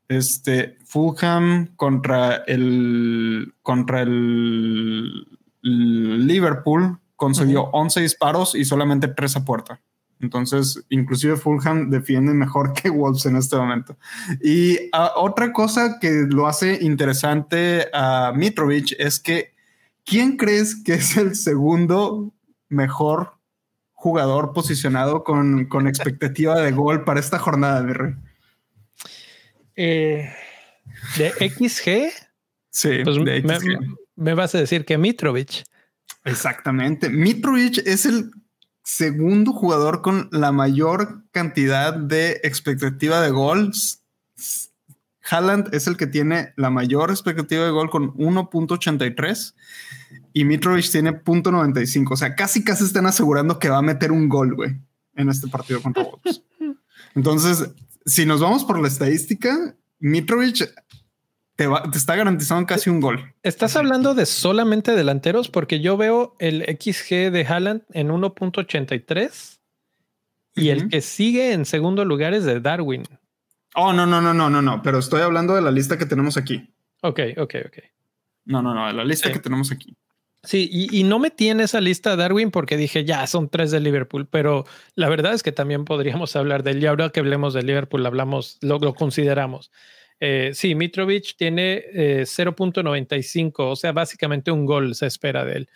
este 0.07 0.77
Fulham 0.85 1.75
contra 1.75 2.43
el 2.47 3.53
contra 3.61 4.01
el, 4.01 5.27
Liverpool 5.61 6.99
consiguió 7.15 7.63
11 7.71 8.01
disparos 8.01 8.53
y 8.53 8.65
solamente 8.65 9.07
3 9.07 9.37
a 9.37 9.45
puerta. 9.45 9.81
Entonces, 10.25 10.83
inclusive 10.89 11.37
Fulham 11.37 11.91
defiende 11.91 12.33
mejor 12.33 12.73
que 12.73 12.89
Wolves 12.89 13.25
en 13.27 13.35
este 13.35 13.55
momento. 13.55 13.95
Y 14.41 14.77
ah, 14.91 15.11
otra 15.15 15.53
cosa 15.53 15.99
que 15.99 16.25
lo 16.27 16.47
hace 16.47 16.79
interesante 16.81 17.87
a 17.93 18.33
Mitrovic 18.35 18.95
es 18.97 19.19
que 19.19 19.53
¿quién 20.03 20.37
crees 20.37 20.75
que 20.83 20.95
es 20.95 21.15
el 21.17 21.35
segundo 21.35 22.33
mejor 22.69 23.33
jugador 23.93 24.53
posicionado 24.53 25.23
con, 25.23 25.67
expectativa 25.87 26.59
de 26.59 26.71
gol 26.71 27.03
para 27.03 27.19
esta 27.19 27.37
jornada, 27.37 27.83
de 27.83 27.93
rey? 27.93 28.13
Eh, 29.75 30.33
¿De 31.17 31.29
XG? 31.29 32.11
Sí, 32.71 33.03
pues 33.03 33.17
Me, 34.15 34.33
vas 34.33 34.55
a 34.55 34.59
decir 34.59 34.85
que 34.85 34.97
Mitrovic. 34.97 35.63
Exactamente. 36.23 37.09
Mitrovic 37.09 37.79
es 37.85 38.05
el 38.05 38.31
segundo 38.85 39.51
jugador 39.51 40.03
con 40.03 40.29
la 40.31 40.51
mayor 40.51 41.23
cantidad 41.31 41.93
de 41.93 42.39
expectativa 42.43 43.19
de 43.19 43.31
gols. 43.31 44.03
Haaland 45.27 45.73
es 45.73 45.87
el 45.87 45.97
que 45.97 46.05
tiene 46.05 46.53
la 46.55 46.69
mayor 46.69 47.09
expectativa 47.09 47.65
de 47.65 47.71
gol 47.71 47.89
con 47.89 48.13
1.83 48.13 49.55
y 50.33 50.45
Mitrovic 50.45 50.91
tiene 50.91 51.13
punto 51.13 51.51
95. 51.51 52.13
O 52.13 52.17
sea, 52.17 52.35
casi 52.35 52.63
casi 52.63 52.83
están 52.83 53.07
asegurando 53.07 53.57
que 53.57 53.69
va 53.69 53.79
a 53.79 53.81
meter 53.81 54.11
un 54.11 54.29
gol, 54.29 54.53
güey, 54.53 54.77
en 55.15 55.29
este 55.29 55.47
partido 55.47 55.81
contra 55.81 56.03
Wolves. 56.03 56.43
Entonces, 57.15 57.67
si 58.05 58.27
nos 58.27 58.39
vamos 58.39 58.65
por 58.65 58.79
la 58.79 58.87
estadística, 58.87 59.75
Mitrovic 59.97 60.71
te, 61.55 61.67
está 61.93 62.15
garantizando 62.15 62.65
casi 62.65 62.89
un 62.89 62.99
gol. 62.99 63.33
¿Estás 63.43 63.75
hablando 63.75 64.13
de 64.13 64.25
solamente 64.25 64.95
delanteros? 64.95 65.49
Porque 65.49 65.79
yo 65.79 65.97
veo 65.97 66.35
el 66.39 66.63
XG 66.63 67.31
de 67.31 67.45
Haaland 67.47 67.83
en 67.93 68.09
1.83 68.09 69.59
y 70.55 70.69
el 70.69 70.89
que 70.89 71.01
sigue 71.01 71.53
en 71.53 71.65
segundo 71.65 72.05
lugar 72.05 72.33
es 72.33 72.45
de 72.45 72.59
Darwin. 72.59 73.03
Oh, 73.75 73.91
no, 73.91 74.05
no, 74.05 74.21
no, 74.21 74.33
no, 74.33 74.49
no, 74.49 74.61
no, 74.61 74.81
pero 74.81 74.99
estoy 74.99 75.21
hablando 75.21 75.53
de 75.53 75.61
la 75.61 75.71
lista 75.71 75.97
que 75.97 76.05
tenemos 76.05 76.37
aquí. 76.37 76.73
Ok, 77.01 77.19
ok, 77.37 77.55
ok. 77.67 77.77
No, 78.45 78.61
no, 78.61 78.73
no, 78.73 78.87
de 78.87 78.93
la 78.93 79.03
lista 79.03 79.31
que 79.31 79.39
tenemos 79.39 79.71
aquí. 79.71 79.97
Sí, 80.45 80.69
y, 80.71 81.03
no 81.03 81.17
metí 81.17 81.49
en 81.49 81.59
esa 81.59 81.81
lista 81.81 82.15
Darwin 82.15 82.51
porque 82.51 82.77
dije, 82.77 83.03
ya, 83.03 83.25
son 83.25 83.49
tres 83.49 83.71
de 83.71 83.79
Liverpool, 83.79 84.27
pero 84.27 84.65
la 84.93 85.09
verdad 85.09 85.33
es 85.33 85.41
que 85.41 85.51
también 85.51 85.85
podríamos 85.85 86.35
hablar 86.35 86.61
de 86.61 86.71
él. 86.71 86.83
Y 86.83 86.85
ahora 86.85 87.09
que 87.09 87.19
hablemos 87.19 87.55
de 87.55 87.63
Liverpool, 87.63 88.05
hablamos, 88.05 88.59
lo, 88.61 88.79
consideramos. 88.93 89.71
Eh, 90.19 90.51
sí, 90.53 90.75
Mitrovic 90.75 91.35
tiene 91.35 91.85
0.95, 92.25 93.43
eh, 93.45 93.51
o 93.57 93.75
sea, 93.75 93.91
básicamente 93.91 94.51
un 94.51 94.65
gol 94.65 94.95
se 94.95 95.07
espera 95.07 95.43
de 95.43 95.53
él. 95.53 95.69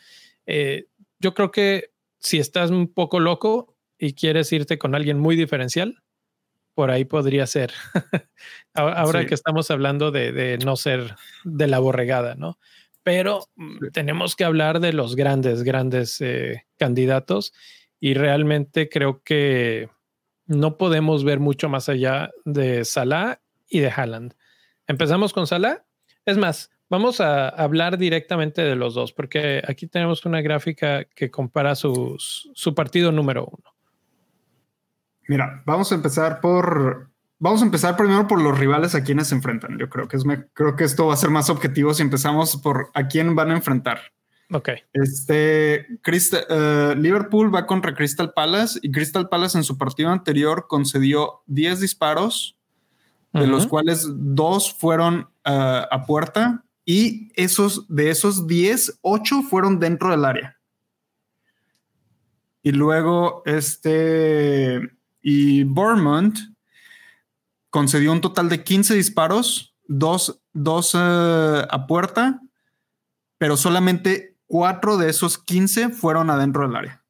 Eh, 0.46 0.86
yo 1.19 1.34
creo 1.34 1.51
que 1.51 1.91
si 2.19 2.39
estás 2.39 2.72
un 2.72 2.93
poco 2.93 3.19
loco 3.19 3.75
y 3.98 4.13
quieres 4.13 4.51
irte 4.53 4.77
con 4.77 4.96
alguien 4.96 5.19
muy 5.19 5.36
diferencial, 5.36 6.01
por 6.74 6.91
ahí 6.91 7.03
podría 7.05 7.46
ser. 7.48 7.74
ahora 8.74 9.25
que 9.25 9.36
estamos 9.36 9.69
hablando 9.72 10.12
de, 10.12 10.31
de 10.31 10.58
no 10.60 10.77
ser 10.77 11.15
de 11.43 11.67
la 11.67 11.79
borregada, 11.79 12.36
¿no? 12.36 12.58
pero 13.01 13.48
mm, 13.55 13.88
tenemos 13.91 14.36
que 14.36 14.43
hablar 14.43 14.79
de 14.79 14.93
los 14.93 15.15
grandes, 15.15 15.63
grandes 15.63 16.22
candidatos 16.77 17.53
y 18.00 18.13
realmente 18.13 18.88
creo 18.88 19.22
que 19.24 19.89
no 20.46 20.77
podemos 20.77 21.24
ver 21.24 21.39
mucho 21.39 21.69
más 21.69 21.89
allá 21.89 22.31
de 22.46 22.86
Salah 22.86 23.39
y 23.70 23.80
de 23.80 23.90
Haaland. 23.90 24.34
Empezamos 24.88 25.34
con 25.34 25.48
Salah. 25.48 25.86
Es 26.26 26.38
más, 26.38 26.72
vamos 26.90 27.22
a 27.22 27.50
hablar 27.50 27.98
directamente 27.98 28.62
de 28.62 28.76
los 28.76 28.96
dos, 28.96 29.14
porque 29.14 29.62
aquí 29.68 29.88
tenemos 29.88 30.26
una 30.26 30.42
gráfica 30.42 31.06
que 31.06 31.32
compara 31.32 31.76
su 31.76 32.18
partido 32.76 33.12
número 33.12 33.46
uno. 33.46 33.76
Mira, 35.28 35.62
vamos 35.66 35.92
a 35.92 35.96
empezar 35.96 36.42
por 36.42 37.10
Vamos 37.42 37.62
a 37.62 37.66
empezar 37.66 37.96
primero 37.96 38.28
por 38.28 38.42
los 38.42 38.60
rivales 38.60 38.96
a 38.96 39.04
quienes 39.04 39.28
se 39.28 39.36
enfrentan. 39.36 39.80
Yo 39.80 39.90
creo 39.90 40.10
que 40.10 40.18
es 40.18 40.24
creo 40.54 40.76
que 40.76 40.84
esto 40.84 41.08
va 41.08 41.14
a 41.14 41.18
ser 41.18 41.30
más 41.30 41.50
objetivo 41.50 41.94
si 41.94 42.02
empezamos 42.04 42.58
por 42.58 42.92
a 42.94 43.08
quién 43.08 43.34
van 43.34 43.52
a 43.52 43.56
enfrentar. 43.56 44.00
Ok. 44.52 44.70
Este 44.92 45.88
uh, 45.90 46.96
Liverpool 47.00 47.54
va 47.54 47.66
contra 47.66 47.94
Crystal 47.94 48.34
Palace 48.34 48.80
y 48.82 48.92
Crystal 48.92 49.30
Palace 49.30 49.58
en 49.58 49.64
su 49.64 49.78
partido 49.78 50.10
anterior 50.10 50.66
concedió 50.68 51.44
10 51.48 51.80
disparos, 51.80 52.59
de 53.34 53.48
los 53.48 53.68
cuales 53.68 54.08
dos 54.10 54.74
fueron 54.74 55.30
uh, 55.46 55.86
a 55.92 56.04
puerta 56.06 56.66
y 56.86 57.32
esos 57.36 57.88
de 57.88 58.10
esos 58.10 58.48
10, 58.48 59.00
8 59.02 59.44
fueron 59.44 59.80
dentro 59.80 60.10
del 60.10 60.26
área. 60.26 60.60
Y 62.64 62.72
luego 62.72 63.44
este 63.46 64.82
y 65.22 65.64
Bournemouth 65.64 66.38
concedió 67.70 68.12
un 68.12 68.22
total 68.22 68.50
de 68.50 68.64
15 68.64 68.96
disparos, 68.96 69.76
dos, 69.88 70.42
dos 70.54 70.96
eh, 70.96 71.68
a 71.70 71.88
puerta, 71.88 72.42
pero 73.38 73.58
solamente 73.58 74.38
cuatro 74.48 74.98
de 74.98 75.10
esos 75.10 75.38
15 75.38 75.90
fueron 75.90 76.30
adentro 76.30 76.68
del 76.68 76.76
área. 76.76 77.06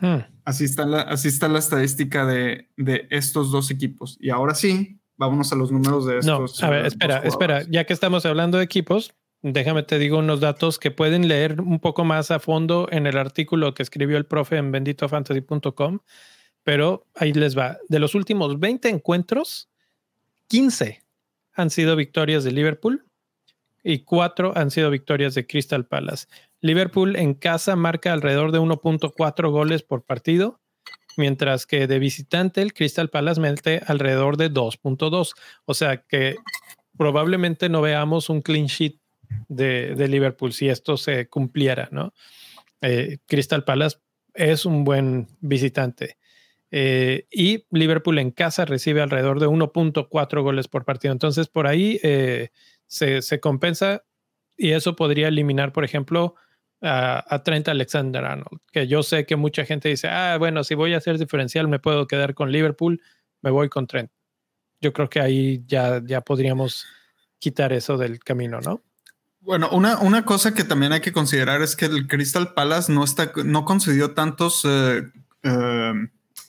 Hmm. 0.00 0.35
Así, 0.46 0.64
está 0.64 0.86
la, 0.86 1.00
así 1.00 1.26
está 1.26 1.48
la 1.48 1.58
estadística 1.58 2.24
de, 2.24 2.68
estos 3.10 3.50
dos 3.50 3.72
equipos. 3.72 4.16
Y 4.20 4.30
ahora 4.30 4.54
sí, 4.54 5.00
vámonos 5.16 5.52
a 5.52 5.56
los 5.56 5.72
números 5.72 6.06
de 6.06 6.18
estos. 6.18 6.62
No, 6.62 6.66
a 6.66 6.70
ver, 6.70 6.86
espera, 6.86 7.18
espera. 7.18 7.62
Ya 7.68 7.84
que 7.84 7.92
estamos 7.92 8.24
hablando 8.24 8.58
de 8.58 8.64
equipos, 8.64 9.12
déjame 9.42 9.82
te 9.82 9.98
digo 9.98 10.18
unos 10.18 10.38
datos 10.38 10.78
que 10.78 10.92
pueden 10.92 11.26
leer 11.26 11.60
un 11.60 11.80
poco 11.80 12.04
más 12.04 12.30
a 12.30 12.38
fondo 12.38 12.86
en 12.92 13.08
el 13.08 13.18
artículo 13.18 13.74
que 13.74 13.82
escribió 13.82 14.16
el 14.18 14.24
profe 14.24 14.56
en 14.56 14.70
benditofantasy.com. 14.70 15.98
Pero 16.62 17.08
ahí 17.16 17.32
les 17.32 17.58
va. 17.58 17.78
De 17.88 17.98
los 17.98 18.14
últimos 18.14 18.60
20 18.60 18.88
encuentros, 18.88 19.68
15 20.46 21.02
han 21.54 21.70
sido 21.70 21.96
victorias 21.96 22.44
de 22.44 22.52
Liverpool 22.52 23.04
y 23.82 24.04
4 24.04 24.52
han 24.56 24.70
sido 24.70 24.90
victorias 24.90 25.34
de 25.34 25.44
Crystal 25.44 25.86
Palace. 25.86 26.28
Liverpool 26.66 27.16
en 27.16 27.34
casa 27.34 27.76
marca 27.76 28.12
alrededor 28.12 28.52
de 28.52 28.58
1.4 28.58 29.50
goles 29.50 29.82
por 29.82 30.04
partido, 30.04 30.60
mientras 31.16 31.66
que 31.66 31.86
de 31.86 31.98
visitante 31.98 32.62
el 32.62 32.74
Crystal 32.74 33.08
Palace 33.08 33.40
mete 33.40 33.82
alrededor 33.86 34.36
de 34.36 34.50
2.2. 34.50 35.32
O 35.64 35.74
sea 35.74 36.02
que 36.02 36.36
probablemente 36.96 37.68
no 37.68 37.80
veamos 37.80 38.28
un 38.28 38.42
clean 38.42 38.66
sheet 38.66 38.98
de, 39.48 40.08
Liverpool 40.08 40.52
si 40.52 40.68
esto 40.68 40.96
se 40.96 41.28
cumpliera, 41.28 41.88
¿no? 41.90 42.12
Eh, 42.80 43.18
Crystal 43.26 43.64
Palace 43.64 43.98
es 44.34 44.66
un 44.66 44.84
buen 44.84 45.28
visitante. 45.40 46.18
Eh, 46.70 47.26
y 47.30 47.64
Liverpool 47.70 48.18
en 48.18 48.32
casa 48.32 48.64
recibe 48.64 49.00
alrededor 49.00 49.40
de 49.40 49.46
1.4 49.46 50.42
goles 50.42 50.68
por 50.68 50.84
partido. 50.84 51.12
Entonces, 51.12 51.48
por 51.48 51.66
ahí 51.66 52.00
eh, 52.02 52.50
se, 52.86 53.22
se, 53.22 53.40
compensa 53.40 54.04
y 54.56 54.72
eso 54.72 54.96
podría 54.96 55.28
eliminar, 55.28 55.72
por 55.72 55.84
ejemplo, 55.84 56.34
a, 56.82 57.42
Trent 57.44 57.68
Alexander 57.68 58.24
Arnold, 58.24 58.60
que 58.70 58.86
yo 58.86 59.02
sé 59.02 59.26
que 59.26 59.36
mucha 59.36 59.64
gente 59.64 59.88
dice, 59.88 60.08
ah, 60.08 60.36
bueno, 60.38 60.64
si 60.64 60.74
voy 60.74 60.94
a 60.94 60.98
hacer 60.98 61.18
diferencial, 61.18 61.68
me 61.68 61.78
puedo 61.78 62.06
quedar 62.06 62.34
con 62.34 62.52
Liverpool, 62.52 63.02
me 63.42 63.50
voy 63.50 63.68
con 63.68 63.86
Trent. 63.86 64.10
Yo 64.80 64.92
creo 64.92 65.08
que 65.08 65.20
ahí 65.20 65.64
ya, 65.66 66.02
ya 66.04 66.20
podríamos 66.20 66.86
quitar 67.38 67.72
eso 67.72 67.96
del 67.96 68.18
camino, 68.20 68.60
¿no? 68.60 68.82
Bueno, 69.40 69.68
una, 69.70 69.98
una 69.98 70.24
cosa 70.24 70.54
que 70.54 70.64
también 70.64 70.92
hay 70.92 71.00
que 71.00 71.12
considerar 71.12 71.62
es 71.62 71.76
que 71.76 71.86
el 71.86 72.08
Crystal 72.08 72.52
Palace 72.52 72.92
no 72.92 73.04
está, 73.04 73.30
no 73.44 73.64
concedió 73.64 74.12
tantos 74.12 74.64
eh, 74.64 75.04
eh, 75.44 75.92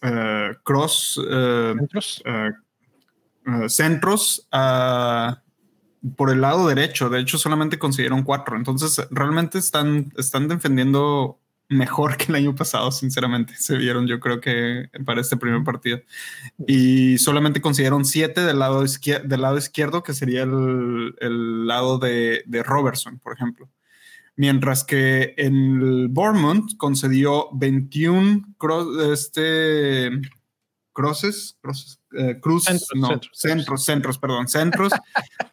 eh, 0.02 0.56
cross 0.64 1.22
centros, 1.22 2.24
centros 3.68 4.48
a 4.52 5.44
por 6.16 6.32
el 6.32 6.42
lado 6.42 6.68
derecho. 6.68 7.10
De 7.10 7.20
hecho, 7.20 7.38
solamente 7.38 7.80
consiguieron 7.80 8.24
cuatro. 8.24 8.56
Entonces, 8.56 9.06
realmente 9.12 9.58
están, 9.58 10.14
están 10.18 10.48
defendiendo 10.48 11.40
mejor 11.70 12.18
que 12.18 12.26
el 12.30 12.36
año 12.36 12.56
pasado, 12.56 12.92
sinceramente. 12.92 13.56
Se 13.56 13.78
vieron, 13.78 14.08
yo 14.08 14.20
creo 14.20 14.40
que 14.40 14.90
para 15.06 15.22
este 15.22 15.38
primer 15.38 15.64
partido. 15.64 16.00
Y 16.68 17.18
solamente 17.18 17.62
consiguieron 17.62 18.06
siete 18.06 18.42
del 18.42 18.60
lado, 18.60 18.84
izquierdo, 18.84 19.28
del 19.28 19.42
lado 19.42 19.58
izquierdo, 19.58 20.04
que 20.04 20.14
sería 20.14 20.44
el, 20.44 21.68
lado 21.68 22.00
de, 22.00 22.44
Robertson, 22.64 23.20
por 23.20 23.34
ejemplo. 23.34 23.70
Mientras 24.36 24.84
que 24.84 25.34
en 25.38 25.82
el 25.82 26.08
Bournemouth 26.10 26.78
concedió 26.78 27.50
21 27.54 28.46
este, 29.12 30.12
crosses, 30.98 31.56
crosses 31.62 32.02
eh, 32.18 32.40
cruz, 32.42 32.66
no, 32.96 33.22
centros, 33.32 33.86
centros, 33.86 34.18
perdón, 34.18 34.48
centros. 34.48 34.92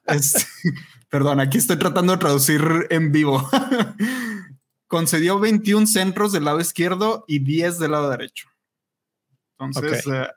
perdón, 1.11 1.39
aquí 1.39 1.59
estoy 1.59 1.77
tratando 1.77 2.15
de 2.15 2.19
traducir 2.19 2.63
en 2.89 3.13
vivo. 3.13 3.47
Concedió 4.87 5.39
21 5.39 5.87
centros 5.87 6.33
del 6.33 6.47
lado 6.47 6.61
izquierdo 6.61 7.27
y 7.29 7.41
10 7.41 7.79
del 7.79 7.91
lado 7.91 8.09
derecho. 8.09 8.49
Entonces, 9.59 10.07
eh, 10.07 10.29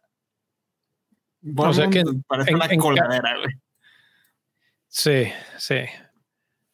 parece 2.28 2.54
una 2.54 2.68
coladera, 2.78 3.34
Sí, 4.90 5.32
sí. 5.58 5.86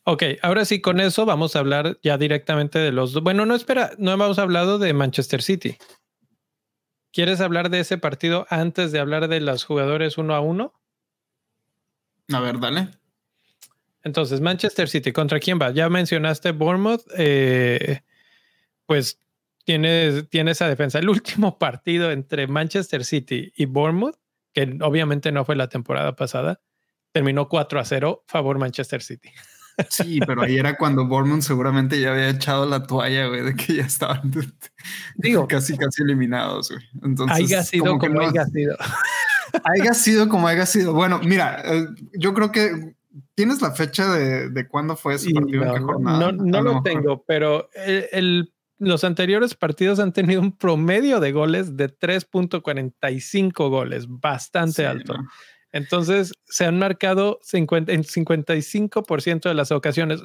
Ok, 0.05 0.23
ahora 0.41 0.65
sí, 0.65 0.81
con 0.81 0.99
eso 0.99 1.27
vamos 1.27 1.55
a 1.55 1.59
hablar 1.59 1.99
ya 2.01 2.17
directamente 2.17 2.79
de 2.79 2.91
los 2.91 3.13
dos. 3.13 3.21
Bueno, 3.21 3.45
no 3.45 3.53
espera, 3.53 3.91
no 3.99 4.11
hemos 4.11 4.39
hablado 4.39 4.79
de 4.79 4.91
Manchester 4.93 5.43
City. 5.43 5.77
¿Quieres 7.13 7.41
hablar 7.41 7.69
de 7.69 7.79
ese 7.79 7.99
partido 7.99 8.47
antes 8.49 8.91
de 8.91 8.99
hablar 8.99 9.27
de 9.27 9.39
los 9.39 9.63
jugadores 9.63 10.17
uno 10.17 10.33
a 10.33 10.39
uno? 10.39 10.73
A 12.33 12.39
ver, 12.39 12.59
dale. 12.59 12.89
Entonces, 14.01 14.41
Manchester 14.41 14.89
City, 14.89 15.11
¿contra 15.11 15.39
quién 15.39 15.59
va? 15.61 15.69
Ya 15.69 15.87
mencionaste 15.89 16.51
Bournemouth, 16.51 17.03
eh, 17.15 18.01
pues 18.87 19.19
tiene, 19.63 20.23
tiene 20.23 20.51
esa 20.51 20.67
defensa. 20.67 20.97
El 20.97 21.07
último 21.07 21.57
partido 21.59 22.11
entre 22.11 22.47
Manchester 22.47 23.05
City 23.05 23.53
y 23.55 23.65
Bournemouth, 23.67 24.17
que 24.51 24.77
obviamente 24.81 25.31
no 25.31 25.45
fue 25.45 25.55
la 25.55 25.69
temporada 25.69 26.15
pasada, 26.15 26.61
terminó 27.11 27.47
4 27.47 27.79
a 27.79 27.85
0 27.85 28.23
favor 28.25 28.57
Manchester 28.57 29.03
City. 29.03 29.29
Sí, 29.89 30.19
pero 30.25 30.43
ahí 30.43 30.57
era 30.57 30.77
cuando 30.77 31.07
Bournemouth 31.07 31.41
seguramente 31.41 31.99
ya 31.99 32.11
había 32.11 32.29
echado 32.29 32.65
la 32.65 32.83
toalla, 32.83 33.27
güey, 33.27 33.41
de 33.41 33.55
que 33.55 33.75
ya 33.75 33.83
estaban 33.83 34.31
Digo, 35.15 35.47
casi, 35.47 35.77
casi 35.77 36.03
eliminados, 36.03 36.69
güey. 36.69 36.83
Entonces, 37.03 37.37
haya 37.37 37.63
sido 37.63 37.97
como, 37.97 38.21
haya 38.21 38.45
sido. 38.45 38.77
haya 39.63 39.93
sido 39.93 40.29
como 40.29 40.47
haya 40.47 40.65
sido. 40.65 40.93
Bueno, 40.93 41.19
mira, 41.23 41.61
eh, 41.65 41.87
yo 42.13 42.33
creo 42.33 42.51
que 42.51 42.95
tienes 43.35 43.61
la 43.61 43.71
fecha 43.71 44.11
de, 44.13 44.49
de 44.49 44.67
cuándo 44.67 44.95
fue 44.95 45.15
ese 45.15 45.31
partido, 45.31 45.65
no, 45.65 45.71
en 45.71 45.77
qué 45.77 45.83
jornada. 45.83 46.31
No, 46.31 46.61
lo 46.61 46.81
tengo, 46.83 47.23
pero 47.25 47.69
el, 47.73 48.53
los 48.79 49.03
anteriores 49.03 49.55
partidos 49.55 49.99
han 49.99 50.13
tenido 50.13 50.41
un 50.41 50.57
promedio 50.57 51.19
de 51.19 51.31
goles 51.31 51.77
de 51.77 51.89
3.45 51.89 53.69
goles, 53.69 54.05
bastante 54.07 54.85
alto. 54.85 55.15
Entonces, 55.73 56.33
se 56.45 56.65
han 56.65 56.77
marcado 56.77 57.39
50, 57.41 57.91
en 57.91 58.03
55% 58.03 59.49
de 59.49 59.55
las 59.55 59.71
ocasiones. 59.71 60.21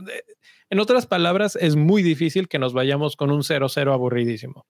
En 0.71 0.79
otras 0.79 1.07
palabras, 1.07 1.57
es 1.57 1.75
muy 1.75 2.03
difícil 2.03 2.49
que 2.49 2.59
nos 2.59 2.75
vayamos 2.75 3.17
con 3.17 3.31
un 3.31 3.41
0-0 3.41 3.93
aburridísimo. 3.93 4.67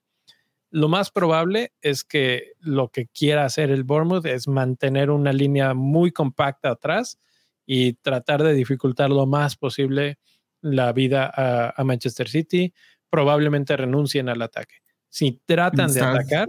Lo 0.71 0.87
más 0.87 1.11
probable 1.11 1.73
es 1.81 2.05
que 2.05 2.53
lo 2.59 2.89
que 2.89 3.07
quiera 3.07 3.43
hacer 3.43 3.71
el 3.71 3.83
Bournemouth 3.83 4.25
es 4.25 4.47
mantener 4.47 5.11
una 5.11 5.33
línea 5.33 5.73
muy 5.73 6.11
compacta 6.11 6.71
atrás 6.71 7.19
y 7.65 7.93
tratar 7.93 8.41
de 8.41 8.53
dificultar 8.53 9.09
lo 9.09 9.25
más 9.25 9.57
posible 9.57 10.17
la 10.61 10.93
vida 10.93 11.29
a, 11.33 11.73
a 11.75 11.83
Manchester 11.83 12.29
City. 12.29 12.73
Probablemente 13.09 13.75
renuncien 13.75 14.29
al 14.29 14.41
ataque. 14.41 14.75
Si 15.09 15.41
tratan 15.45 15.91
de 15.91 16.01
atacar, 16.01 16.47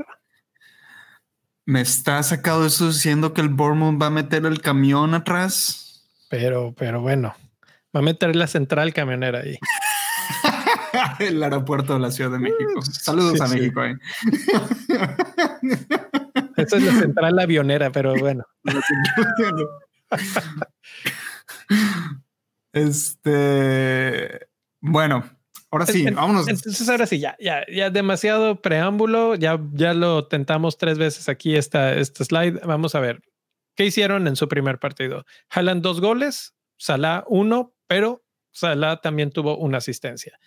¿Me 1.70 1.82
está 1.82 2.20
sacado 2.24 2.66
eso 2.66 2.88
diciendo 2.88 3.32
que 3.32 3.40
el 3.40 3.48
Bournemouth 3.48 4.02
va 4.02 4.06
a 4.06 4.10
meter 4.10 4.44
el 4.44 4.60
camión 4.60 5.14
atrás? 5.14 6.04
Pero, 6.28 6.74
pero 6.76 7.00
bueno, 7.00 7.36
va 7.94 8.00
a 8.00 8.02
meter 8.02 8.34
la 8.34 8.48
central 8.48 8.92
camionera 8.92 9.38
ahí. 9.38 9.56
el 11.20 11.40
aeropuerto 11.40 11.94
de 11.94 12.00
la 12.00 12.10
Ciudad 12.10 12.32
de 12.32 12.40
México. 12.40 12.82
Saludos 12.82 13.40
a 13.40 13.46
México. 13.46 13.84
Eh. 13.84 13.96
Esa 16.56 16.76
es 16.76 16.82
la 16.82 16.98
central 16.98 17.38
avionera, 17.38 17.92
pero 17.92 18.16
bueno. 18.16 18.44
este, 22.72 24.48
bueno, 24.80 25.22
Ahora 25.70 25.86
sí, 25.86 26.04
vámonos. 26.10 26.48
Entonces, 26.48 26.88
ahora 26.88 27.06
sí, 27.06 27.20
ya, 27.20 27.36
ya, 27.38 27.64
ya 27.72 27.90
demasiado 27.90 28.60
preámbulo. 28.60 29.36
Ya, 29.36 29.60
ya 29.72 29.94
lo 29.94 30.26
tentamos 30.26 30.78
tres 30.78 30.98
veces 30.98 31.28
aquí 31.28 31.54
esta, 31.54 31.94
este 31.94 32.24
slide. 32.24 32.60
Vamos 32.64 32.94
a 32.96 33.00
ver 33.00 33.22
qué 33.76 33.86
hicieron 33.86 34.26
en 34.26 34.34
su 34.34 34.48
primer 34.48 34.80
partido. 34.80 35.24
Jalan 35.48 35.80
dos 35.80 36.00
goles, 36.00 36.54
Salah 36.76 37.24
uno, 37.28 37.74
pero 37.86 38.24
Salah 38.50 39.00
también 39.00 39.30
tuvo 39.30 39.56
una 39.58 39.78
asistencia. 39.78 40.40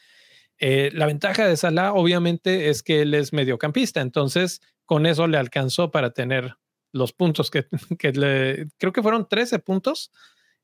Eh, 0.60 0.92
la 0.94 1.06
ventaja 1.06 1.48
de 1.48 1.56
Salah, 1.56 1.94
obviamente, 1.94 2.70
es 2.70 2.84
que 2.84 3.04
él 3.04 3.14
es 3.14 3.32
mediocampista. 3.32 4.02
Entonces, 4.02 4.62
con 4.86 5.06
eso 5.06 5.28
le 5.28 5.38
alcanzó 5.38 5.90
para 5.90 6.12
tener 6.12 6.56
los 6.92 7.14
puntos 7.14 7.50
que, 7.50 7.66
que 7.98 8.12
le, 8.12 8.68
creo 8.78 8.92
que 8.92 9.02
fueron 9.02 9.28
13 9.30 9.60
puntos 9.60 10.12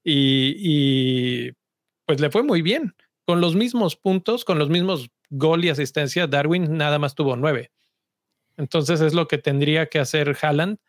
y, 0.04 0.54
y 0.58 1.52
pues 2.06 2.20
le 2.20 2.30
fue 2.30 2.44
muy 2.44 2.62
bien 2.62 2.94
con 3.30 3.42
los 3.42 3.56
mismos 3.56 3.96
puntos, 3.96 4.44
con 4.44 4.58
los 4.58 4.70
mismos 4.72 5.12
gol 5.30 5.64
y 5.64 5.70
asistencia, 5.70 6.26
Darwin 6.26 6.78
nada 6.78 6.98
más 6.98 7.14
tuvo 7.14 7.36
nueve. 7.36 7.70
Entonces 8.58 9.02
es 9.02 9.14
lo 9.14 9.28
que 9.28 9.38
tendría 9.38 9.86
que 9.86 10.00
hacer 10.00 10.36
Haaland, 10.42 10.80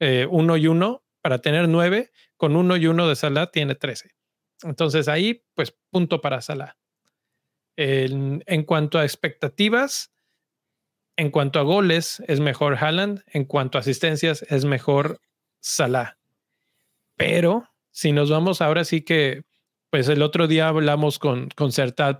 eh, 0.00 0.26
uno 0.28 0.56
y 0.56 0.66
uno, 0.66 1.04
para 1.22 1.38
tener 1.38 1.68
nueve, 1.68 2.10
con 2.36 2.56
uno 2.56 2.76
y 2.76 2.88
uno 2.88 3.08
de 3.08 3.14
Salah 3.14 3.52
tiene 3.52 3.76
trece. 3.76 4.10
Entonces 4.64 5.06
ahí, 5.06 5.44
pues 5.54 5.76
punto 5.90 6.20
para 6.20 6.40
Salah. 6.40 6.76
En, 7.76 8.42
en, 8.48 8.64
cuanto 8.64 8.98
a 8.98 9.04
expectativas, 9.04 10.12
en 11.16 11.30
cuanto 11.30 11.60
a 11.60 11.62
goles, 11.62 12.24
es 12.26 12.40
mejor 12.40 12.74
Haaland, 12.74 13.22
en 13.28 13.44
cuanto 13.44 13.78
a 13.78 13.82
asistencias, 13.82 14.42
es 14.48 14.64
mejor 14.64 15.20
Salah. 15.60 16.18
Pero 17.14 17.68
si 17.92 18.10
nos 18.10 18.30
vamos 18.30 18.60
ahora 18.60 18.82
sí 18.82 19.02
que, 19.02 19.44
pues 19.94 20.08
el 20.08 20.22
otro 20.22 20.48
día 20.48 20.66
hablamos 20.66 21.20
con, 21.20 21.50
con 21.54 21.70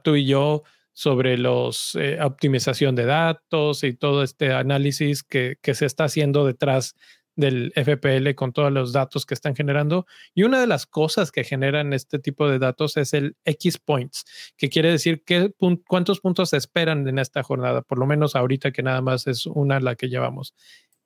tú 0.05 0.15
y 0.15 0.27
yo 0.27 0.63
sobre 0.93 1.37
los 1.37 1.97
eh, 1.97 2.21
optimización 2.23 2.95
de 2.95 3.05
datos 3.05 3.83
y 3.83 3.95
todo 3.95 4.23
este 4.23 4.53
análisis 4.53 5.25
que, 5.25 5.57
que 5.61 5.75
se 5.75 5.85
está 5.85 6.05
haciendo 6.05 6.47
detrás 6.47 6.95
del 7.35 7.73
FPL 7.75 8.37
con 8.37 8.53
todos 8.53 8.71
los 8.71 8.93
datos 8.93 9.27
que 9.27 9.35
están 9.35 9.57
generando. 9.57 10.07
Y 10.37 10.45
una 10.45 10.61
de 10.61 10.69
las 10.69 10.87
cosas 10.87 11.33
que 11.33 11.43
generan 11.43 11.93
este 11.93 12.21
tipo 12.21 12.49
de 12.49 12.61
datos 12.61 12.97
es 12.97 13.13
el 13.13 13.37
X 13.45 13.79
points, 13.79 14.25
que 14.57 14.69
quiere 14.69 14.93
decir 14.93 15.25
qué, 15.27 15.53
cuántos 15.89 16.21
puntos 16.21 16.51
se 16.51 16.59
esperan 16.59 17.09
en 17.09 17.19
esta 17.19 17.43
jornada, 17.43 17.83
por 17.83 17.99
lo 17.99 18.07
menos 18.07 18.37
ahorita 18.37 18.71
que 18.71 18.85
nada 18.85 19.03
más 19.03 19.27
es 19.27 19.47
una 19.47 19.81
la 19.81 19.97
que 19.97 20.09
llevamos. 20.09 20.55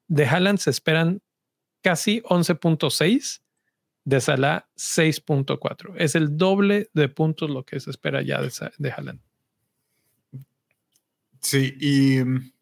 De 0.07 0.27
Haaland 0.27 0.59
se 0.59 0.69
esperan 0.69 1.23
casi 1.83 2.21
11.6, 2.25 3.41
de 4.05 4.21
Salah 4.21 4.69
6.4. 4.77 5.95
Es 5.97 6.15
el 6.15 6.37
doble 6.37 6.91
de 6.95 7.09
puntos 7.09 7.51
lo 7.51 7.65
que 7.65 7.79
se 7.81 7.91
espera 7.91 8.23
ya 8.23 8.41
de, 8.41 8.51
de 8.79 8.93
Haaland. 8.93 9.21
Sí, 11.41 11.77
y 11.81 12.25
mm, 12.25 12.53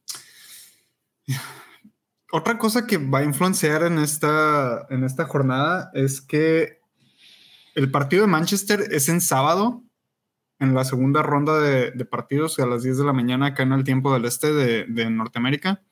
otra 2.32 2.58
cosa 2.58 2.86
que 2.86 2.98
va 2.98 3.20
a 3.20 3.24
influenciar 3.24 3.82
en 3.82 3.98
esta, 3.98 4.86
en 4.90 5.04
esta 5.04 5.24
jornada 5.24 5.90
es 5.94 6.20
que 6.20 6.80
el 7.74 7.90
partido 7.90 8.22
de 8.22 8.28
Manchester 8.28 8.84
es 8.90 9.08
en 9.08 9.20
sábado, 9.20 9.82
en 10.58 10.74
la 10.74 10.84
segunda 10.84 11.22
ronda 11.22 11.60
de, 11.60 11.92
partidos 12.04 12.58
a 12.58 12.66
las 12.66 12.82
10 12.82 12.98
de 12.98 13.04
la 13.04 13.12
mañana 13.12 13.46
acá 13.46 13.62
en 13.62 13.72
el 13.72 13.84
tiempo 13.84 14.12
del 14.12 14.24
este 14.24 14.52
de, 14.52 15.10
Norteamérica. 15.10 15.82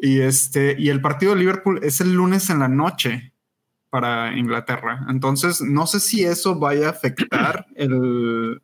Y, 0.00 0.20
este, 0.20 0.76
y 0.78 0.90
el 0.90 1.00
partido 1.00 1.34
de 1.34 1.40
Liverpool 1.40 1.80
es 1.82 2.00
el 2.00 2.12
lunes 2.12 2.50
en 2.50 2.60
la 2.60 2.68
noche 2.68 3.32
para 3.90 4.36
Inglaterra. 4.36 5.06
Entonces, 5.08 5.60
no 5.60 5.86
sé 5.86 6.00
si 6.00 6.24
eso 6.24 6.58
vaya 6.58 6.88
a 6.88 6.90
afectar 6.90 7.66
el, 7.76 8.60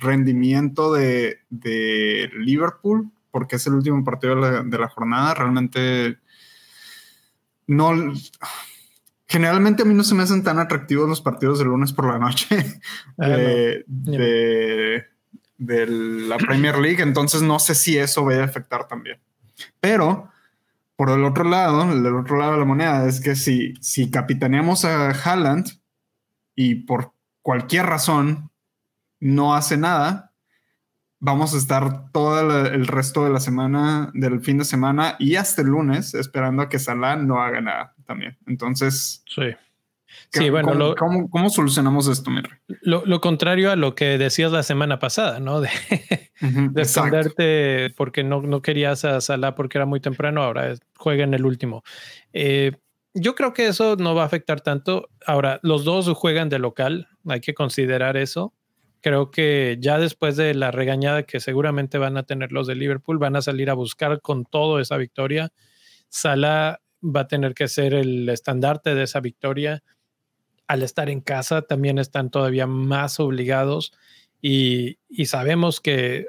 rendimiento 0.00 0.92
de, 0.94 1.40
de 1.50 2.30
Liverpool 2.34 3.10
porque 3.30 3.56
es 3.56 3.66
el 3.66 3.74
último 3.74 4.02
partido 4.04 4.34
de 4.64 4.78
la, 4.78 4.88
jornada. 4.88 5.34
Realmente 5.34 6.18
no. 7.66 8.14
Generalmente 9.26 9.82
a 9.82 9.84
mí 9.84 9.94
no 9.94 10.04
se 10.04 10.14
me 10.14 10.22
hacen 10.22 10.42
tan 10.42 10.58
atractivos 10.58 11.08
los 11.08 11.20
partidos 11.20 11.58
de 11.58 11.66
lunes 11.66 11.92
por 11.92 12.10
la 12.10 12.18
noche 12.18 12.80
ah, 13.18 13.28
de, 13.28 15.04
la 15.58 16.38
Premier 16.38 16.78
League, 16.78 17.02
entonces 17.02 17.42
no 17.42 17.58
sé 17.58 17.74
si 17.74 17.98
eso 17.98 18.24
vaya 18.24 18.42
a 18.42 18.46
afectar 18.46 18.88
también. 18.88 19.18
Pero 19.80 20.30
por 20.98 21.10
el 21.10 21.24
otro 21.24 21.44
lado, 21.44 21.92
el 21.92 22.04
otro 22.12 22.38
lado 22.38 22.54
de 22.54 22.58
la 22.58 22.64
moneda 22.64 23.06
es 23.06 23.20
que 23.20 23.36
si, 23.36 23.74
si 23.80 24.10
capitaneamos 24.10 24.84
a 24.84 25.10
Haaland 25.10 25.68
y 26.56 26.74
por 26.74 27.14
cualquier 27.40 27.86
razón 27.86 28.50
no 29.20 29.54
hace 29.54 29.76
nada, 29.76 30.34
vamos 31.20 31.54
a 31.54 31.58
estar 31.58 32.10
todo 32.10 32.66
el, 32.66 32.88
resto 32.88 33.24
de 33.24 33.30
la 33.30 33.38
semana, 33.38 34.10
del 34.12 34.40
fin 34.40 34.58
de 34.58 34.64
semana 34.64 35.14
y 35.20 35.36
hasta 35.36 35.62
el 35.62 35.68
lunes 35.68 36.14
esperando 36.14 36.62
a 36.62 36.68
que 36.68 36.80
Salah 36.80 37.14
no 37.14 37.40
haga 37.40 37.60
nada 37.60 37.94
también. 38.04 38.36
Entonces, 38.48 39.22
sí. 39.28 39.54
Sí, 40.30 40.50
bueno, 40.50 40.94
¿cómo, 40.96 41.50
solucionamos 41.50 42.08
esto, 42.08 42.30
Lo, 42.82 43.20
contrario 43.20 43.70
a 43.70 43.76
lo 43.76 43.94
que 43.94 44.18
decías 44.18 44.52
la 44.52 44.62
semana 44.62 44.98
pasada, 44.98 45.40
¿no? 45.40 45.60
De 45.60 45.70
porque 47.96 48.24
no, 48.24 48.42
no 48.42 48.62
querías 48.62 49.04
a 49.04 49.20
Salah 49.20 49.54
porque 49.54 49.78
era 49.78 49.86
muy 49.86 50.00
temprano, 50.00 50.42
ahora 50.42 50.74
juega 50.96 51.24
en 51.24 51.34
el 51.34 51.44
último. 51.44 51.82
Eh, 52.32 52.72
yo 53.14 53.34
creo 53.34 53.52
que 53.52 53.66
eso 53.66 53.96
no 53.96 54.14
va 54.14 54.22
a 54.22 54.26
afectar 54.26 54.60
tanto. 54.60 55.08
Ahora, 55.26 55.60
los 55.62 55.84
dos 55.84 56.08
juegan 56.14 56.48
de 56.48 56.58
local, 56.58 57.08
hay 57.26 57.40
que 57.40 57.54
considerar 57.54 58.16
eso 58.16 58.54
creo 59.00 59.30
que 59.30 59.78
ya 59.80 59.98
después 59.98 60.36
de 60.36 60.54
la 60.54 60.70
regañada 60.70 61.22
que 61.22 61.40
seguramente 61.40 61.98
van 61.98 62.16
a 62.16 62.24
tener 62.24 62.52
los 62.52 62.66
de 62.66 62.74
Liverpool, 62.74 63.18
van 63.18 63.36
a 63.36 63.42
salir 63.42 63.70
a 63.70 63.74
buscar 63.74 64.20
con 64.20 64.44
todo 64.44 64.80
esa 64.80 64.96
victoria. 64.96 65.50
Salah 66.08 66.80
va 67.02 67.20
a 67.20 67.28
tener 67.28 67.54
que 67.54 67.68
ser 67.68 67.94
el 67.94 68.28
estandarte 68.28 68.94
de 68.94 69.04
esa 69.04 69.20
victoria. 69.20 69.82
Al 70.68 70.82
estar 70.82 71.10
en 71.10 71.20
casa 71.20 71.62
también 71.62 71.98
están 71.98 72.30
todavía 72.30 72.66
más 72.66 73.18
obligados 73.18 73.92
y, 74.40 74.98
sabemos 75.26 75.80
que 75.80 76.26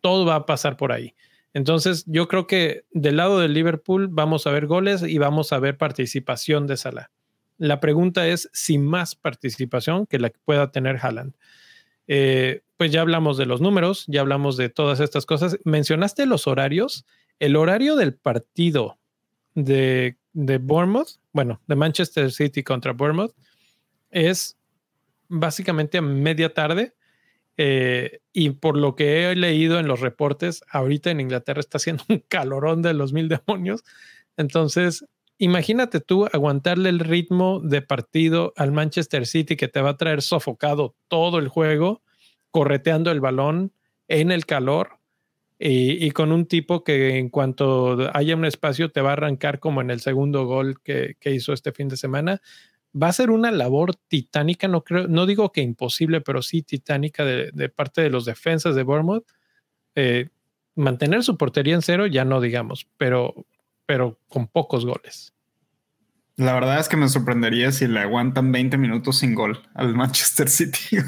todo 0.00 0.24
va 0.24 0.36
a 0.36 0.46
pasar 0.46 0.76
por 0.76 0.92
ahí. 0.92 1.14
Entonces, 1.52 2.04
yo 2.06 2.28
creo 2.28 2.46
que 2.46 2.84
del 2.92 3.16
lado 3.16 3.40
del 3.40 3.54
Liverpool 3.54 4.08
vamos 4.08 4.46
a 4.46 4.52
ver 4.52 4.66
goles 4.66 5.02
y 5.02 5.18
vamos 5.18 5.52
a 5.52 5.58
ver 5.58 5.76
participación 5.76 6.66
de 6.66 6.76
Salah. 6.76 7.10
La 7.58 7.80
pregunta 7.80 8.28
es 8.28 8.48
si 8.52 8.78
más 8.78 9.16
participación 9.16 10.06
que 10.06 10.18
la 10.18 10.30
que 10.30 10.38
pueda 10.44 10.70
tener 10.70 10.98
Haaland. 11.02 11.34
Eh, 12.06 12.62
pues 12.76 12.92
ya 12.92 13.02
hablamos 13.02 13.36
de 13.36 13.46
los 13.46 13.60
números, 13.60 14.04
ya 14.06 14.20
hablamos 14.20 14.56
de 14.56 14.68
todas 14.68 15.00
estas 15.00 15.26
cosas. 15.26 15.58
Mencionaste 15.64 16.24
los 16.24 16.46
horarios. 16.46 17.04
El 17.38 17.56
horario 17.56 17.96
del 17.96 18.14
partido 18.14 18.98
de 19.54 20.16
Bournemouth, 20.32 21.18
bueno, 21.32 21.60
de 21.66 21.76
Manchester 21.76 22.30
City 22.30 22.62
contra 22.62 22.92
Bournemouth, 22.92 23.34
es 24.10 24.58
básicamente 25.28 25.98
a 25.98 26.02
media 26.02 26.52
tarde. 26.54 26.94
Eh, 27.56 28.20
y 28.32 28.50
por 28.50 28.76
lo 28.76 28.96
que 28.96 29.30
he 29.30 29.36
leído 29.36 29.78
en 29.78 29.86
los 29.86 30.00
reportes, 30.00 30.62
ahorita 30.70 31.10
en 31.10 31.20
Inglaterra 31.20 31.60
está 31.60 31.78
haciendo 31.78 32.04
un 32.08 32.24
calorón 32.28 32.82
de 32.82 32.94
los 32.94 33.12
mil 33.12 33.28
demonios. 33.28 33.84
Entonces, 34.36 35.04
imagínate 35.36 36.00
tú 36.00 36.26
aguantarle 36.32 36.88
el 36.88 37.00
ritmo 37.00 37.60
de 37.60 37.82
partido 37.82 38.52
al 38.56 38.72
Manchester 38.72 39.26
City 39.26 39.56
que 39.56 39.68
te 39.68 39.80
va 39.80 39.90
a 39.90 39.96
traer 39.96 40.22
sofocado 40.22 40.94
todo 41.08 41.38
el 41.38 41.48
juego, 41.48 42.02
correteando 42.50 43.10
el 43.10 43.20
balón 43.20 43.72
en 44.08 44.32
el 44.32 44.46
calor 44.46 45.00
y, 45.62 46.10
con 46.12 46.32
un 46.32 46.46
tipo 46.46 46.82
que 46.84 47.18
en 47.18 47.28
cuanto 47.28 48.08
haya 48.14 48.34
un 48.34 48.46
espacio 48.46 48.90
te 48.90 49.02
va 49.02 49.10
a 49.10 49.12
arrancar 49.12 49.60
como 49.60 49.82
en 49.82 49.90
el 49.90 50.00
segundo 50.00 50.46
gol 50.46 50.80
que, 50.82 51.16
hizo 51.26 51.52
este 51.52 51.72
fin 51.72 51.88
de 51.88 51.98
semana. 51.98 52.40
Va 52.94 53.08
a 53.08 53.12
ser 53.12 53.30
una 53.30 53.50
labor 53.50 53.94
titánica, 53.94 54.66
no 54.68 54.82
creo, 54.82 55.06
no 55.08 55.26
digo 55.26 55.52
que 55.52 55.60
imposible, 55.60 56.20
pero 56.20 56.42
sí 56.42 56.62
titánica 56.62 57.24
de, 57.24 57.68
parte 57.68 58.02
de 58.02 58.10
los 58.10 58.24
defensas 58.24 58.74
de 58.74 58.82
Bournemouth. 58.82 59.26
Eh, 59.94 60.28
mantener 60.74 61.22
su 61.22 61.36
portería 61.36 61.74
en 61.74 61.82
cero, 61.82 62.06
ya 62.06 62.24
no 62.24 62.40
digamos, 62.40 62.88
pero 62.96 63.46
pero 63.90 64.20
con 64.28 64.46
pocos 64.46 64.86
goles. 64.86 65.34
La 66.36 66.54
verdad 66.54 66.78
es 66.78 66.88
que 66.88 66.96
me 66.96 67.08
sorprendería 67.08 67.72
si 67.72 67.88
le 67.88 67.98
aguantan 67.98 68.52
20 68.52 68.78
minutos 68.78 69.18
sin 69.18 69.34
gol 69.34 69.60
al 69.74 69.96
Manchester 69.96 70.48
City. 70.48 70.98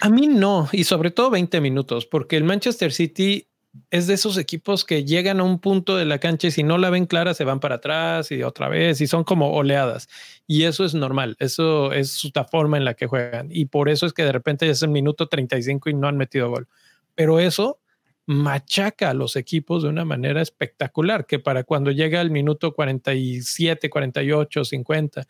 A 0.00 0.08
mí, 0.08 0.26
no, 0.26 0.68
y 0.72 0.82
sobre 0.82 1.12
todo 1.12 1.30
20 1.30 1.60
minutos, 1.60 2.06
porque 2.06 2.36
el 2.36 2.42
Manchester 2.42 2.90
City 2.90 3.46
es 3.90 4.06
de 4.06 4.14
esos 4.14 4.38
equipos 4.38 4.84
que 4.84 5.04
llegan 5.04 5.40
a 5.40 5.44
un 5.44 5.58
punto 5.58 5.96
de 5.96 6.04
la 6.04 6.18
cancha 6.18 6.48
y 6.48 6.50
si 6.50 6.62
no 6.62 6.78
la 6.78 6.90
ven 6.90 7.06
clara 7.06 7.34
se 7.34 7.44
van 7.44 7.60
para 7.60 7.76
atrás 7.76 8.30
y 8.30 8.42
otra 8.42 8.68
vez 8.68 9.00
y 9.00 9.06
son 9.06 9.24
como 9.24 9.52
oleadas. 9.52 10.08
Y 10.46 10.64
eso 10.64 10.84
es 10.84 10.94
normal, 10.94 11.36
eso 11.38 11.92
es 11.92 12.30
la 12.34 12.44
forma 12.44 12.76
en 12.76 12.84
la 12.84 12.94
que 12.94 13.06
juegan. 13.06 13.48
Y 13.50 13.66
por 13.66 13.88
eso 13.88 14.06
es 14.06 14.12
que 14.12 14.24
de 14.24 14.32
repente 14.32 14.68
es 14.68 14.82
el 14.82 14.90
minuto 14.90 15.28
35 15.28 15.90
y 15.90 15.94
no 15.94 16.08
han 16.08 16.16
metido 16.16 16.50
gol. 16.50 16.68
Pero 17.14 17.40
eso 17.40 17.80
machaca 18.26 19.10
a 19.10 19.14
los 19.14 19.36
equipos 19.36 19.82
de 19.82 19.90
una 19.90 20.04
manera 20.04 20.40
espectacular, 20.40 21.26
que 21.26 21.38
para 21.38 21.64
cuando 21.64 21.90
llega 21.90 22.20
el 22.20 22.30
minuto 22.30 22.72
47, 22.72 23.90
48, 23.90 24.64
50, 24.64 25.26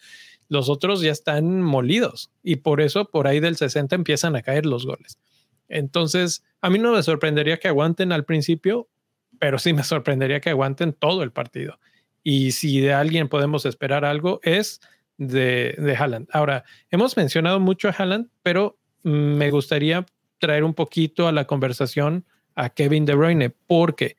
los 0.49 0.69
otros 0.69 1.01
ya 1.01 1.11
están 1.11 1.61
molidos 1.63 2.31
y 2.43 2.57
por 2.57 2.81
eso 2.81 3.07
por 3.07 3.27
ahí 3.27 3.41
del 3.41 3.57
60 3.57 3.95
empiezan 3.97 4.37
a 4.37 4.43
caer 4.43 4.67
los 4.67 4.87
goles. 4.87 5.19
Entonces, 5.69 6.45
a 6.61 6.71
mí 6.71 6.79
no 6.79 6.93
me 6.93 7.03
sorprendería 7.03 7.59
que 7.59 7.69
aguanten 7.69 8.13
al 8.13 8.25
principio, 8.25 8.89
pero 9.39 9.59
sí 9.59 9.73
me 9.73 9.85
sorprendería 9.85 10.41
que 10.41 10.51
aguanten 10.51 10.93
todo 10.93 11.23
el 11.23 11.33
partido. 11.33 11.79
Y 12.23 12.53
si 12.53 12.81
de 12.81 12.93
alguien 12.93 13.29
podemos 13.29 13.67
esperar 13.67 14.05
algo 14.05 14.41
es 14.43 14.81
de, 15.19 15.75
de 15.79 15.97
Haaland. 15.97 16.29
Ahora, 16.33 16.65
hemos 16.91 17.17
mencionado 17.17 17.61
mucho 17.61 17.89
a 17.89 17.93
Haaland, 17.93 18.29
pero 18.43 18.79
me 19.03 19.51
gustaría 19.51 20.07
traer 20.39 20.65
un 20.65 20.75
poquito 20.75 21.29
a 21.29 21.33
la 21.33 21.47
conversación 21.47 22.25
a 22.55 22.71
Kevin 22.71 23.05
De 23.05 23.15
Bruyne, 23.15 23.51
porque 23.51 24.17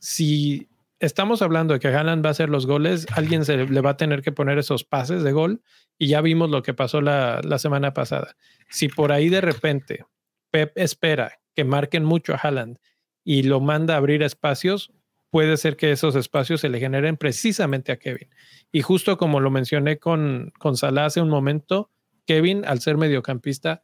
si 0.00 0.68
estamos 1.00 1.42
hablando 1.42 1.74
de 1.74 1.80
que 1.80 1.88
Haaland 1.88 2.24
va 2.24 2.28
a 2.28 2.32
hacer 2.32 2.48
los 2.48 2.66
goles, 2.66 3.06
alguien 3.12 3.44
se 3.44 3.56
le 3.56 3.80
va 3.80 3.90
a 3.90 3.96
tener 3.96 4.22
que 4.22 4.32
poner 4.32 4.58
esos 4.58 4.84
pases 4.84 5.22
de 5.22 5.32
gol 5.32 5.62
y 5.98 6.08
ya 6.08 6.20
vimos 6.20 6.50
lo 6.50 6.62
que 6.62 6.74
pasó 6.74 7.00
la, 7.00 7.40
semana 7.58 7.94
pasada. 7.94 8.36
Si 8.68 8.88
por 8.88 9.12
ahí 9.12 9.28
de 9.28 9.40
repente 9.40 10.04
Pep 10.50 10.72
espera 10.76 11.40
que 11.54 11.64
marquen 11.64 12.04
mucho 12.04 12.34
a 12.34 12.36
Haaland 12.36 12.78
y 13.24 13.42
lo 13.42 13.60
manda 13.60 13.94
a 13.94 13.98
abrir 13.98 14.22
espacios, 14.22 14.92
puede 15.30 15.56
ser 15.56 15.76
que 15.76 15.92
esos 15.92 16.14
espacios 16.16 16.60
se 16.60 16.68
le 16.68 16.80
generen 16.80 17.16
precisamente 17.16 17.92
a 17.92 17.98
Kevin. 17.98 18.28
Y 18.72 18.82
justo 18.82 19.18
como 19.18 19.40
lo 19.40 19.50
mencioné 19.50 19.98
con, 19.98 20.52
con 20.58 20.76
Salah 20.76 21.06
hace 21.06 21.20
un 21.20 21.28
momento, 21.28 21.90
Kevin, 22.26 22.64
al 22.64 22.80
ser 22.80 22.96
mediocampista, 22.96 23.82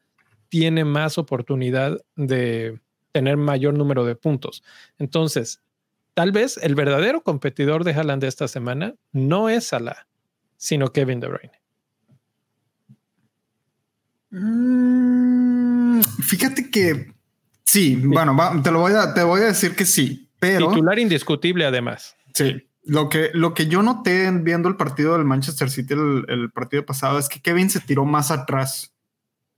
tiene 0.48 0.85
más 0.85 1.18
oportunidad 1.18 1.98
de, 2.16 2.79
tener 3.14 3.37
mayor 3.37 3.74
número 3.74 4.05
de 4.05 4.16
puntos. 4.16 4.64
Entonces, 4.98 5.62
tal 6.14 6.33
vez 6.33 6.59
el 6.61 6.74
verdadero 6.74 7.22
competidor 7.22 7.85
de 7.85 7.92
Haaland 7.92 8.24
esta 8.24 8.48
semana 8.48 8.96
no 9.12 9.48
es 9.48 9.68
Salah, 9.68 10.09
sino 10.57 10.92
Kevin 10.92 11.20
De 11.20 11.29
Bruyne. 11.29 11.61
Mm, 14.31 15.23
fíjate 16.02 16.70
que 16.70 17.12
sí, 17.64 17.96
bueno, 17.96 18.37
te 18.62 18.70
lo 18.70 18.80
voy 18.80 18.92
a, 18.92 19.14
te 19.14 19.22
voy 19.22 19.42
a 19.42 19.46
decir 19.46 19.74
que 19.74 19.85
sí, 19.85 20.30
pero 20.38 20.68
titular 20.68 20.98
indiscutible 20.98 21.64
además. 21.64 22.16
Sí, 22.35 22.66
lo 22.85 23.09
que, 23.09 23.30
lo 23.33 23.54
que 23.54 23.66
yo 23.66 23.83
noté 23.83 24.30
viendo 24.30 24.68
el 24.68 24.76
partido 24.76 25.14
del 25.14 25.24
Manchester 25.24 25.70
City 25.70 25.94
el, 25.94 26.50
partido 26.52 26.85
pasado 26.85 27.18
es 27.18 27.28
que 27.28 27.40
Kevin 27.40 27.70
se 27.70 27.80
tiró 27.80 28.04
más 28.04 28.30
atrás, 28.30 28.92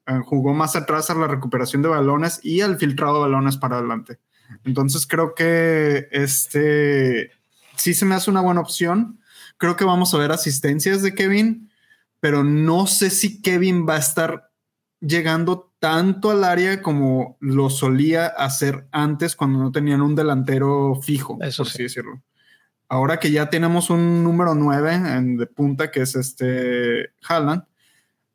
eh, 0.07 0.21
jugó 0.25 0.55
más 0.55 0.77
atrás 0.77 1.11
a 1.11 1.15
la 1.15 1.27
recuperación 1.27 1.83
de 1.83 1.89
balones 1.89 2.39
y 2.43 2.61
al 2.61 2.79
filtrado 2.79 3.15
de 3.15 3.21
balones 3.23 3.57
para 3.57 3.79
adelante. 3.79 4.21
Entonces 4.65 5.07
creo 5.07 5.35
que 5.35 6.09
este 6.13 7.33
sí 7.75 7.95
se 7.95 8.05
me 8.05 8.15
hace 8.15 8.31
una 8.31 8.41
buena 8.41 8.61
opción. 8.61 9.19
Creo 9.59 9.77
que 9.77 9.85
vamos 9.85 10.15
a 10.15 10.19
ver 10.19 10.31
asistencias 10.31 11.03
de 11.03 11.15
Kevin, 11.15 11.71
pero 12.21 12.45
no 12.45 12.87
sé 12.87 13.11
si 13.11 13.43
Kevin 13.43 13.87
va 13.89 13.97
a 13.97 14.01
estar 14.01 14.51
llegando 15.01 15.73
tanto 15.87 16.33
al 16.33 16.43
área 16.43 16.83
como 16.83 17.37
lo 17.39 17.71
solía 17.71 18.27
hacer 18.27 18.89
antes 18.91 19.37
cuando 19.37 19.61
no 19.61 19.71
tenían 19.71 20.03
un 20.03 20.17
delantero 20.17 20.97
fijo, 21.01 21.39
Eso 21.41 21.63
por 21.63 21.71
así 21.71 21.85
decirlo. 21.85 22.21
Ahora 22.89 23.21
que 23.21 23.31
ya 23.31 23.51
tenemos 23.51 23.89
un 23.89 24.25
número 24.25 24.57
9 24.57 24.95
en, 24.95 25.37
de 25.37 25.47
punta, 25.47 25.93
que 25.93 26.01
es 26.01 26.17
este 26.17 27.11
Haaland, 27.29 27.63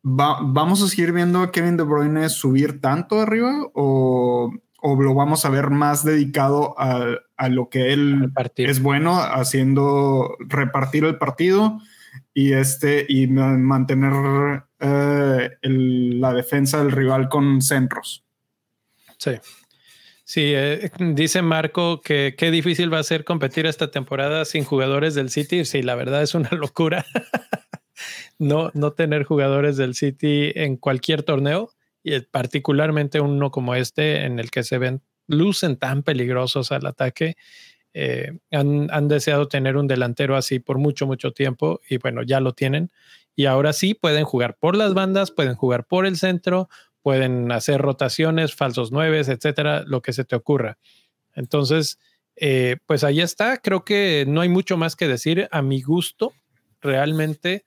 ¿vamos 0.02 0.82
a 0.82 0.88
seguir 0.88 1.12
viendo 1.12 1.42
a 1.42 1.52
Kevin 1.52 1.76
De 1.76 1.84
Bruyne 1.84 2.30
subir 2.30 2.80
tanto 2.80 3.20
arriba 3.20 3.54
o, 3.74 4.54
lo 4.82 5.14
vamos 5.14 5.44
a 5.44 5.50
ver 5.50 5.72
más 5.72 6.06
dedicado 6.06 6.74
a, 6.80 7.50
lo 7.50 7.68
que 7.68 7.92
él 7.92 8.32
es 8.56 8.82
bueno, 8.82 9.20
haciendo 9.20 10.38
repartir 10.40 11.04
el 11.04 11.18
partido 11.18 11.82
y, 12.34 12.54
este, 12.54 13.06
y 13.10 13.28
mantener 13.28 14.64
eh, 14.82 15.50
la 15.62 16.34
defensa 16.34 16.80
del 16.80 16.92
rival 16.92 17.30
con 17.30 17.62
centros. 17.62 18.24
Sí. 19.18 19.32
Sí, 20.24 20.54
eh, 20.56 20.90
dice 21.00 21.42
Marco 21.42 22.02
que 22.02 22.36
qué 22.38 22.52
difícil 22.52 22.94
va 22.94 23.00
a 23.00 23.04
ser 23.04 23.26
competir 23.26 23.66
esta 23.66 23.92
temporada 23.92 24.46
sin 24.46 24.64
jugadores 24.64 25.14
del 25.14 25.30
City. 25.30 25.66
Sí, 25.66 25.82
la 25.82 25.96
verdad 25.96 26.24
es 26.24 26.36
una 26.36 26.50
locura 26.52 27.06
no, 28.42 28.72
no 28.74 28.92
tener 28.94 29.24
jugadores 29.24 29.78
del 29.78 29.96
City 29.96 30.52
en 30.56 30.78
cualquier 30.78 31.24
torneo 31.24 31.70
y 32.04 32.20
particularmente 32.22 33.22
uno 33.22 33.52
como 33.52 33.76
este 33.76 34.26
en 34.26 34.40
el 34.40 34.50
que 34.50 34.64
se 34.64 34.80
ven 34.80 35.02
lucen 35.28 35.78
tan 35.78 36.02
peligrosos 36.04 36.72
al 36.72 36.86
ataque. 36.88 37.36
Eh, 37.94 38.40
han, 38.52 38.90
han, 38.92 39.08
deseado 39.08 39.48
tener 39.48 39.78
un 39.78 39.86
delantero 39.86 40.38
así 40.38 40.60
por 40.60 40.78
mucho, 40.78 41.06
mucho 41.06 41.34
tiempo 41.34 41.82
y 41.88 41.98
bueno, 41.98 42.24
ya 42.24 42.40
lo 42.40 42.54
tienen. 42.54 42.90
Y 43.36 43.46
ahora 43.46 43.74
sí 43.74 43.94
pueden 43.94 44.26
jugar 44.26 44.58
por 44.58 44.76
las 44.76 44.94
bandas, 44.94 45.32
pueden 45.32 45.56
jugar 45.56 45.86
por 45.86 46.06
el 46.06 46.18
centro, 46.18 46.70
pueden 47.02 47.52
hacer 47.52 47.82
rotaciones, 47.82 48.54
falsos 48.54 48.92
nueves, 48.92 49.30
etcétera, 49.30 49.84
lo 49.86 50.02
que 50.02 50.14
se 50.14 50.26
te 50.26 50.36
ocurra. 50.36 50.78
Entonces, 51.34 51.98
eh, 52.36 52.78
pues 52.86 53.04
ahí 53.04 53.22
está. 53.22 53.58
Creo 53.58 53.86
que 53.86 54.26
no 54.28 54.42
hay 54.42 54.50
mucho 54.50 54.78
más 54.78 54.96
que 54.96 55.08
decir. 55.08 55.48
A 55.52 55.62
mi 55.62 55.82
gusto, 55.82 56.34
realmente 56.82 57.66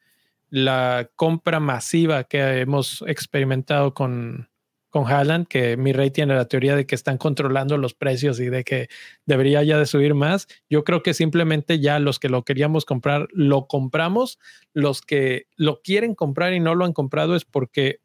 la 0.51 1.11
compra 1.17 1.61
masiva 1.61 2.25
que 2.25 2.61
hemos 2.61 3.03
experimentado 3.07 3.95
con, 3.95 4.49
con 4.95 5.11
Haaland, 5.11 5.49
que 5.49 5.77
mi 5.77 5.93
rey 5.93 6.13
tiene 6.13 6.37
la 6.37 6.45
teoría 6.45 6.77
de 6.77 6.87
que 6.87 6.95
están 6.95 7.19
controlando 7.19 7.77
los 7.79 7.95
precios 7.95 8.39
y 8.39 8.49
de 8.49 8.63
que 8.63 8.89
debería 9.27 9.61
ya 9.65 9.77
de 9.77 9.87
subir 9.87 10.15
más. 10.15 10.47
Yo 10.71 10.85
creo 10.85 11.03
que 11.03 11.15
simplemente 11.15 11.81
ya 11.81 11.99
los 11.99 12.21
que 12.21 12.29
lo 12.29 12.45
queríamos 12.45 12.85
comprar, 12.85 13.27
lo 13.33 13.67
compramos. 13.67 14.39
Los 14.73 15.03
que 15.03 15.49
lo 15.57 15.83
quieren 15.83 16.15
comprar 16.15 16.53
y 16.53 16.61
no 16.61 16.77
lo 16.77 16.85
han 16.85 16.93
comprado 16.93 17.35
es 17.35 17.45
porque 17.45 18.03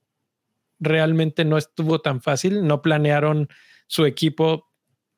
realmente 0.80 1.46
no 1.46 1.60
estuvo 1.60 2.02
tan 2.02 2.22
fácil, 2.22 2.66
no 2.66 2.82
planearon 2.82 3.50
su 3.86 4.08
equipo 4.08 4.72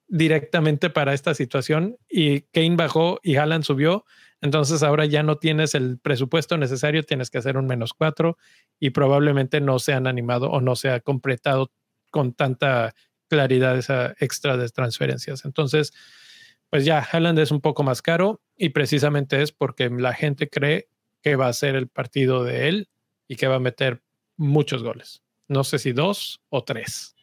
directamente 0.09 0.89
para 0.89 1.13
esta 1.13 1.33
situación 1.33 1.95
y 2.09 2.41
Kane 2.51 2.75
bajó 2.75 3.21
y 3.23 3.37
Haaland 3.37 3.63
subió. 3.63 4.03
Entonces 4.41 4.81
ahora 4.81 5.05
ya 5.05 5.21
no 5.21 5.37
tienes 5.37 5.75
el 5.75 5.99
presupuesto 5.99 6.57
necesario, 6.57 7.03
tienes 7.03 7.29
que 7.29 7.37
hacer 7.37 7.57
un 7.57 7.67
menos 7.67 7.93
cuatro 7.93 8.37
y 8.79 8.89
probablemente 8.89 9.61
no 9.61 9.77
se 9.77 9.93
han 9.93 10.07
animado 10.07 10.49
o 10.49 10.61
no 10.61 10.75
se 10.75 10.89
ha 10.89 10.99
completado 10.99 11.71
con 12.09 12.33
tanta 12.33 12.93
claridad 13.29 13.77
esa 13.77 14.15
extra 14.19 14.57
de 14.57 14.67
transferencias. 14.69 15.45
Entonces, 15.45 15.93
pues 16.69 16.85
ya 16.85 16.99
Haaland 16.99 17.39
es 17.39 17.51
un 17.51 17.61
poco 17.61 17.83
más 17.83 18.01
caro 18.01 18.41
y 18.57 18.69
precisamente 18.69 19.41
es 19.41 19.51
porque 19.51 19.89
la 19.89 20.13
gente 20.13 20.49
cree 20.49 20.89
que 21.21 21.35
va 21.35 21.47
a 21.47 21.53
ser 21.53 21.75
el 21.75 21.87
partido 21.87 22.43
de 22.43 22.67
él 22.67 22.89
y 23.27 23.35
que 23.35 23.47
va 23.47 23.55
a 23.55 23.59
meter 23.59 24.01
muchos 24.37 24.81
goles. 24.83 25.21
No 25.47 25.63
sé 25.63 25.79
si 25.79 25.91
dos 25.91 26.41
o 26.49 26.63
tres. 26.63 27.15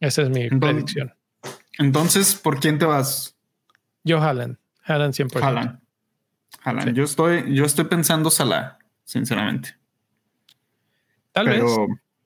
Esa 0.00 0.22
es 0.22 0.30
mi 0.30 0.48
predicción. 0.50 1.14
Entonces, 1.78 2.34
¿por 2.34 2.60
quién 2.60 2.78
te 2.78 2.84
vas? 2.84 3.36
Yo, 4.02 4.18
Haaland. 4.18 4.58
Haaland 4.82 5.14
100%. 5.14 5.42
Haaland. 5.42 5.83
Haaland. 6.64 6.96
Yo, 6.96 7.04
estoy, 7.04 7.54
yo 7.54 7.64
estoy 7.64 7.84
pensando 7.84 8.30
Salah, 8.30 8.78
sinceramente. 9.04 9.76
Tal 11.32 11.48
vez. 11.48 11.62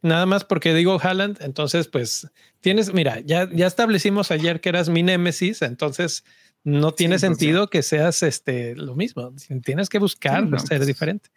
Nada 0.01 0.27
más 0.27 0.45
porque 0.45 0.75
digo 0.75 1.01
Haaland, 1.03 1.39
entonces 1.41 1.89
pues 1.89 2.31
tienes, 2.61 2.95
mira, 2.95 3.19
ya, 3.21 3.49
ya 3.51 3.67
establecimos 3.67 4.31
ayer 4.31 4.61
que 4.61 4.69
eras 4.69 4.89
mi 4.89 5.03
némesis, 5.03 5.61
entonces 5.63 6.25
no 6.65 6.93
tiene 6.93 7.19
sentido 7.19 7.69
que 7.69 7.83
seas 7.83 8.23
este 8.23 8.75
lo 8.77 8.95
mismo. 8.95 9.33
Tienes 9.65 9.89
que 9.89 9.99
buscar 9.99 10.43
ser 10.61 10.79
pues, 10.79 10.87
diferente. 10.87 11.31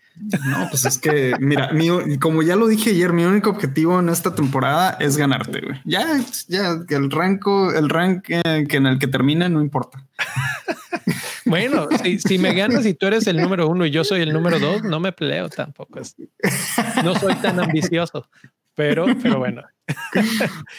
No, 0.45 0.67
pues 0.69 0.85
es 0.85 0.97
que, 0.97 1.33
mira, 1.39 1.71
como 2.19 2.43
ya 2.43 2.55
lo 2.55 2.67
dije 2.67 2.89
ayer, 2.89 3.13
mi 3.13 3.23
único 3.23 3.49
objetivo 3.49 3.99
en 3.99 4.09
esta 4.09 4.35
temporada 4.35 4.97
es 4.99 5.15
ganarte. 5.15 5.61
Güey. 5.61 5.79
Ya, 5.85 6.19
ya 6.47 6.79
el 6.89 7.09
ranco, 7.09 7.73
el 7.73 7.89
rank 7.89 8.23
que 8.23 8.41
en 8.43 8.85
el 8.85 8.99
que 8.99 9.07
termine 9.07 9.49
no 9.49 9.61
importa. 9.61 10.05
Bueno, 11.45 11.87
si, 12.25 12.37
me 12.37 12.53
ganas 12.53 12.85
y 12.85 12.93
tú 12.93 13.07
eres 13.07 13.27
el 13.27 13.37
número 13.37 13.67
uno 13.67 13.85
y 13.85 13.91
yo 13.91 14.03
soy 14.03 14.21
el 14.21 14.31
número 14.31 14.59
dos, 14.59 14.83
no 14.83 14.99
me 14.99 15.11
peleo 15.11 15.49
tampoco. 15.49 15.99
No 17.03 17.15
soy 17.15 17.35
tan 17.35 17.59
ambicioso, 17.59 18.27
pero, 18.75 19.05
pero 19.21 19.39
bueno. 19.39 19.63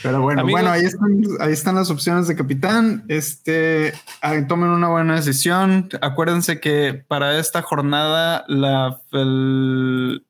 Pero 0.03 0.23
bueno, 0.23 0.45
bueno, 0.47 0.71
ahí 0.71 0.85
están, 0.85 1.23
ahí 1.41 1.53
están 1.53 1.75
las 1.75 1.91
opciones 1.91 2.29
de 2.29 2.37
capitán. 2.37 3.05
Este, 3.09 3.93
tomen 4.49 4.69
una 4.69 4.89
buena 4.89 5.17
decisión. 5.17 5.89
Acuérdense 6.01 6.61
que 6.61 7.05
para 7.07 7.39
esta 7.39 7.63
jornada 7.63 8.45
la, 8.49 9.01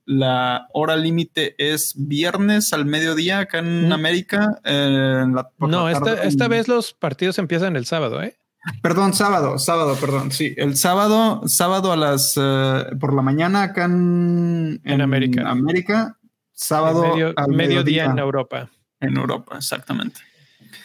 la 0.05 0.67
hora 0.73 0.97
límite 0.97 1.55
es 1.59 1.95
viernes 1.97 2.73
al 2.73 2.85
mediodía 2.85 3.41
acá 3.41 3.59
en 3.59 3.93
América. 3.93 4.61
Eh, 4.65 5.25
no, 5.59 5.89
esta, 5.89 6.23
esta 6.25 6.49
vez 6.49 6.69
los 6.69 6.93
partidos 6.93 7.39
empiezan 7.39 7.77
el 7.77 7.87
sábado, 7.87 8.23
¿eh? 8.23 8.37
Perdón, 8.81 9.13
sábado, 9.13 9.59
sábado, 9.59 9.97
perdón. 10.01 10.31
Sí, 10.31 10.55
el 10.57 10.77
sábado, 10.77 11.43
sábado 11.47 11.91
a 11.91 11.97
las 11.97 12.35
eh, 12.41 12.85
por 13.01 13.13
la 13.13 13.23
mañana 13.23 13.65
acá 13.65 13.87
en, 13.87 14.81
América. 14.85 15.51
América, 15.51 16.17
sábado 16.63 17.33
al 17.37 17.53
mediodía 17.53 18.05
en 18.07 18.19
Europa. 18.19 18.71
En 19.01 19.17
Europa, 19.17 19.57
exactamente. 19.57 20.21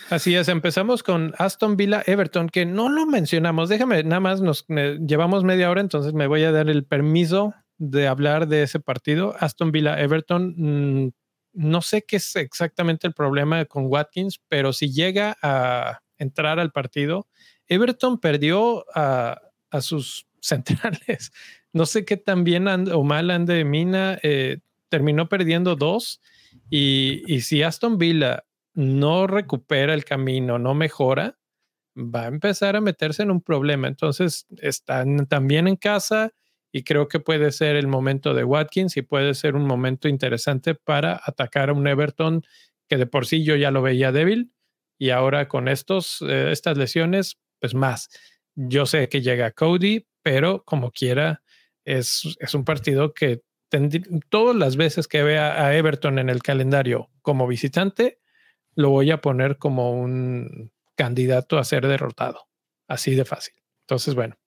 Así 0.10 0.36
es, 0.36 0.48
empezamos 0.48 1.04
con 1.04 1.34
Aston 1.38 1.76
Villa 1.76 2.02
Everton, 2.06 2.50
que 2.50 2.66
no 2.66 2.90
lo 2.90 3.06
mencionamos. 3.06 3.70
Déjame, 3.70 4.04
nada 4.04 4.20
más 4.20 4.42
nos 4.42 4.66
llevamos 4.68 5.44
media 5.44 5.70
hora, 5.70 5.82
entonces 5.82 6.13
me 6.13 6.28
voy 6.28 6.44
a 6.44 6.52
dar 6.52 6.70
el 6.70 6.86
permiso 6.86 7.54
de 7.78 8.08
hablar 8.08 8.48
de 8.48 8.63
ese 8.63 8.80
partido. 8.80 9.36
Aston 9.40 9.72
Villa 9.72 10.00
Everton, 10.00 10.56
mm, 10.58 11.12
no 11.54 11.82
sé 11.82 12.04
qué 12.04 12.18
es 12.18 12.36
exactamente 12.36 13.08
el 13.08 13.13
problema 13.13 13.66
con 13.66 13.88
Watkins, 13.88 14.40
pero 14.48 14.74
si 14.74 14.92
llega 14.92 15.38
a 15.42 16.00
entrar 16.18 16.60
al 16.60 16.72
partido, 16.72 17.28
Everton 17.68 18.20
perdió 18.20 18.86
a, 18.96 19.42
sus 19.82 20.28
centrales. 20.42 21.32
No 21.74 21.86
sé 21.86 22.06
qué 22.06 22.18
tan 22.18 22.44
bien 22.44 22.68
o 22.68 23.04
mal 23.04 23.30
ande 23.30 23.63
Mina. 23.66 24.18
Eh, 24.24 24.60
terminó 24.89 25.30
perdiendo 25.30 25.76
dos. 25.76 26.21
Y, 26.69 27.41
si 27.41 27.63
Aston 27.63 27.97
Villa 27.97 28.45
no 28.73 29.28
recupera 29.28 29.93
el 29.93 30.06
camino, 30.06 30.60
no 30.60 30.73
mejora, 30.73 31.38
va 31.97 32.23
a 32.23 32.28
empezar 32.28 32.76
a 32.76 32.82
meterse 32.82 33.23
en 33.23 33.32
un 33.32 33.41
problema. 33.41 33.88
Entonces 33.88 34.45
están 34.58 35.28
también 35.28 35.67
en 35.67 35.76
casa 35.76 36.32
y 36.71 36.84
creo 36.84 37.08
que 37.08 37.19
puede 37.19 37.52
ser 37.52 37.76
el 37.76 37.88
momento 37.88 38.34
de 38.34 38.43
Watkins 38.43 38.97
y 38.97 39.02
puede 39.02 39.34
ser 39.34 39.56
un 39.56 39.65
momento 39.65 40.08
interesante 40.08 40.76
para 40.76 41.19
atacar 41.23 41.69
a 41.69 41.73
un 41.73 41.88
Everton 41.88 42.43
que 42.88 42.97
de 42.97 43.08
por 43.08 43.26
sí 43.26 43.43
yo 43.43 43.56
ya 43.56 43.71
lo 43.71 43.82
veía 43.82 44.12
débil 44.12 44.52
y 45.00 45.10
ahora 45.10 45.47
con 45.47 45.67
estos, 45.67 46.21
eh, 46.21 46.52
estas 46.52 46.78
lesiones 46.78 47.38
pues 47.60 47.73
más. 47.73 48.10
Yo 48.56 48.86
sé 48.86 49.10
que 49.10 49.21
llega 49.21 49.52
Cody, 49.52 50.08
pero 50.21 50.63
como 50.65 50.91
quiera, 50.91 51.41
es, 51.86 52.38
es 52.39 52.54
un 52.54 52.65
partido 52.65 53.13
que 53.13 53.41
todas 54.30 54.56
las 54.56 54.77
veces 54.77 55.08
que 55.08 55.23
vea 55.23 55.65
a 55.65 55.75
Everton 55.75 56.19
en 56.19 56.30
el 56.30 56.41
calendario 56.41 57.10
como 57.21 57.47
visitante, 57.47 58.19
lo 58.75 58.89
voy 58.89 59.12
a 59.12 59.21
poner 59.21 59.58
como 59.58 59.91
un 59.91 60.71
candidato 60.95 61.58
a 61.58 61.63
ser 61.63 61.88
derrotado. 61.88 62.47
Así 62.88 63.15
de 63.15 63.25
fácil. 63.25 63.56
Entonces, 63.82 64.15
bueno, 64.15 64.38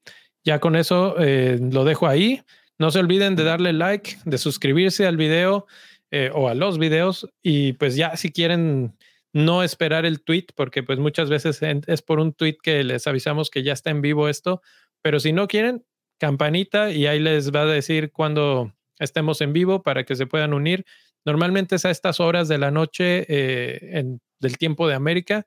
ya 0.44 0.59
con 0.59 0.76
eso 0.76 1.16
eh, 1.18 1.59
lo 1.61 1.85
dejo 1.85 2.06
ahí. 2.06 2.42
No 2.78 2.90
se 2.90 3.00
olviden 3.00 3.37
de 3.37 3.44
darle 3.44 3.72
like, 3.72 4.16
de 4.24 4.38
suscribirse 4.38 5.06
al 5.06 5.16
video 5.16 5.66
eh, 6.11 6.30
o 6.35 6.48
a 6.48 6.54
los 6.54 6.78
videos 6.78 7.28
y 7.42 7.74
pues 7.74 7.96
ya 7.96 8.16
si 8.16 8.33
quieren 8.33 8.96
no 9.33 9.62
esperar 9.62 10.06
el 10.06 10.22
tweet, 10.22 10.46
porque 10.56 10.83
pues 10.83 10.98
muchas 10.98 11.30
veces 11.30 11.61
es 11.62 12.02
por 12.02 12.18
un 12.18 12.33
tweet 12.33 12.56
que 12.62 12.83
les 12.83 13.06
avisamos 13.06 13.50
que 13.50 13.62
ya 13.62 13.72
está 13.72 13.90
en 13.90 14.00
vivo 14.00 14.28
esto, 14.28 14.61
pero 15.02 15.20
si 15.20 15.33
no 15.33 15.46
quieren, 15.46 15.85
campanita 16.18 16.90
y 16.90 17.06
ahí 17.06 17.20
les 17.20 17.52
va 17.52 17.62
a 17.62 17.66
decir 17.66 18.11
cuando 18.12 18.74
estemos 19.01 19.41
en 19.41 19.53
vivo 19.53 19.83
para 19.83 20.05
que 20.05 20.15
se 20.15 20.27
puedan 20.27 20.55
unir. 20.55 20.85
Normalmente 21.25 21.77
es 21.77 21.85
a 21.85 21.91
estas 21.91 22.21
horas 22.21 22.47
de 22.49 22.59
la 22.59 22.71
noche 22.71 23.27
eh, 23.29 23.99
en, 23.99 24.21
del 24.39 24.57
tiempo 24.59 24.87
de 24.87 24.95
América. 24.95 25.47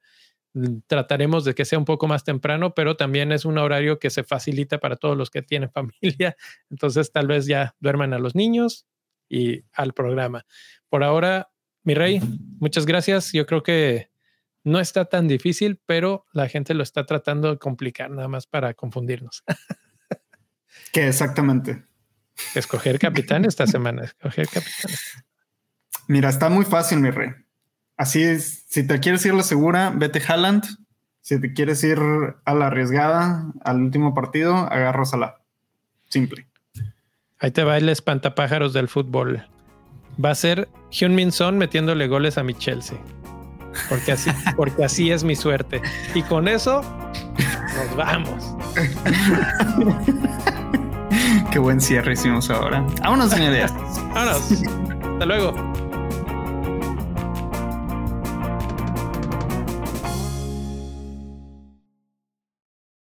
Mm, 0.53 0.79
trataremos 0.87 1.45
de 1.45 1.55
que 1.55 1.65
sea 1.65 1.79
un 1.79 1.85
poco 1.85 2.07
más 2.07 2.23
temprano, 2.23 2.73
pero 2.73 2.97
también 2.97 3.31
es 3.31 3.45
un 3.45 3.57
horario 3.57 3.99
que 3.99 4.09
se 4.09 4.23
facilita 4.23 4.79
para 4.79 4.97
todos 4.97 5.17
los 5.17 5.29
que 5.29 5.41
tienen 5.41 5.71
familia. 6.01 6.35
Entonces 6.69 7.11
tal 7.11 7.27
vez 7.27 7.45
ya 7.45 7.75
duerman 7.79 8.13
a 8.13 8.19
los 8.19 8.35
niños 8.35 8.85
y 9.29 9.63
al 9.71 9.93
programa. 9.93 10.45
Por 10.89 11.03
ahora, 11.03 11.49
mi 11.83 11.93
rey, 11.93 12.21
muchas 12.59 12.85
gracias. 12.85 13.31
Yo 13.31 13.45
creo 13.45 13.63
que 13.63 14.09
no 14.63 14.79
está 14.79 15.05
tan 15.05 15.27
difícil, 15.27 15.79
pero 15.85 16.25
la 16.33 16.47
gente 16.47 16.73
lo 16.73 16.83
está 16.83 17.05
tratando 17.05 17.51
de 17.51 17.57
complicar 17.57 18.09
nada 18.09 18.27
más 18.27 18.47
para 18.47 18.73
confundirnos. 18.73 19.43
Que 20.91 21.07
exactamente. 21.07 21.83
Escoger 22.55 22.99
capitán 22.99 23.45
esta 23.45 23.67
semana. 23.67 24.03
Escoger 24.03 24.47
capitán. 24.47 24.91
Mira, 26.07 26.29
está 26.29 26.49
muy 26.49 26.65
fácil, 26.65 26.99
mi 26.99 27.11
rey. 27.11 27.31
Así 27.97 28.23
es, 28.23 28.65
si 28.67 28.85
te 28.85 28.99
quieres 28.99 29.25
ir 29.25 29.33
a 29.33 29.35
la 29.35 29.43
segura, 29.43 29.91
vete 29.95 30.21
Haaland. 30.27 30.63
Si 31.21 31.39
te 31.39 31.53
quieres 31.53 31.83
ir 31.83 31.99
a 32.43 32.53
la 32.53 32.67
arriesgada, 32.67 33.45
al 33.63 33.81
último 33.81 34.13
partido, 34.13 34.55
agarra 34.55 35.03
la 35.17 35.43
Simple. 36.09 36.45
Ahí 37.39 37.51
te 37.51 37.63
va 37.63 37.77
el 37.77 37.89
espantapájaros 37.89 38.73
del 38.73 38.87
fútbol. 38.87 39.47
Va 40.23 40.31
a 40.31 40.35
ser 40.35 40.69
Hyun-Min 40.91 41.31
Son 41.31 41.57
metiéndole 41.57 42.07
goles 42.07 42.37
a 42.37 42.43
mi 42.43 42.53
Chelsea. 42.53 42.99
Porque 43.89 44.11
así, 44.11 44.29
porque 44.55 44.83
así 44.83 45.11
es 45.11 45.23
mi 45.23 45.35
suerte. 45.35 45.81
Y 46.13 46.21
con 46.23 46.47
eso 46.47 46.83
nos 47.75 47.95
vamos. 47.95 48.55
Qué 51.53 51.59
buen 51.59 51.79
cierre 51.79 52.13
hicimos 52.13 52.49
ahora. 52.49 52.83
Vámonos, 53.03 53.29
señores. 53.29 53.71
Vámonos. 54.11 54.51
Hasta 55.13 55.25
luego. 55.27 55.53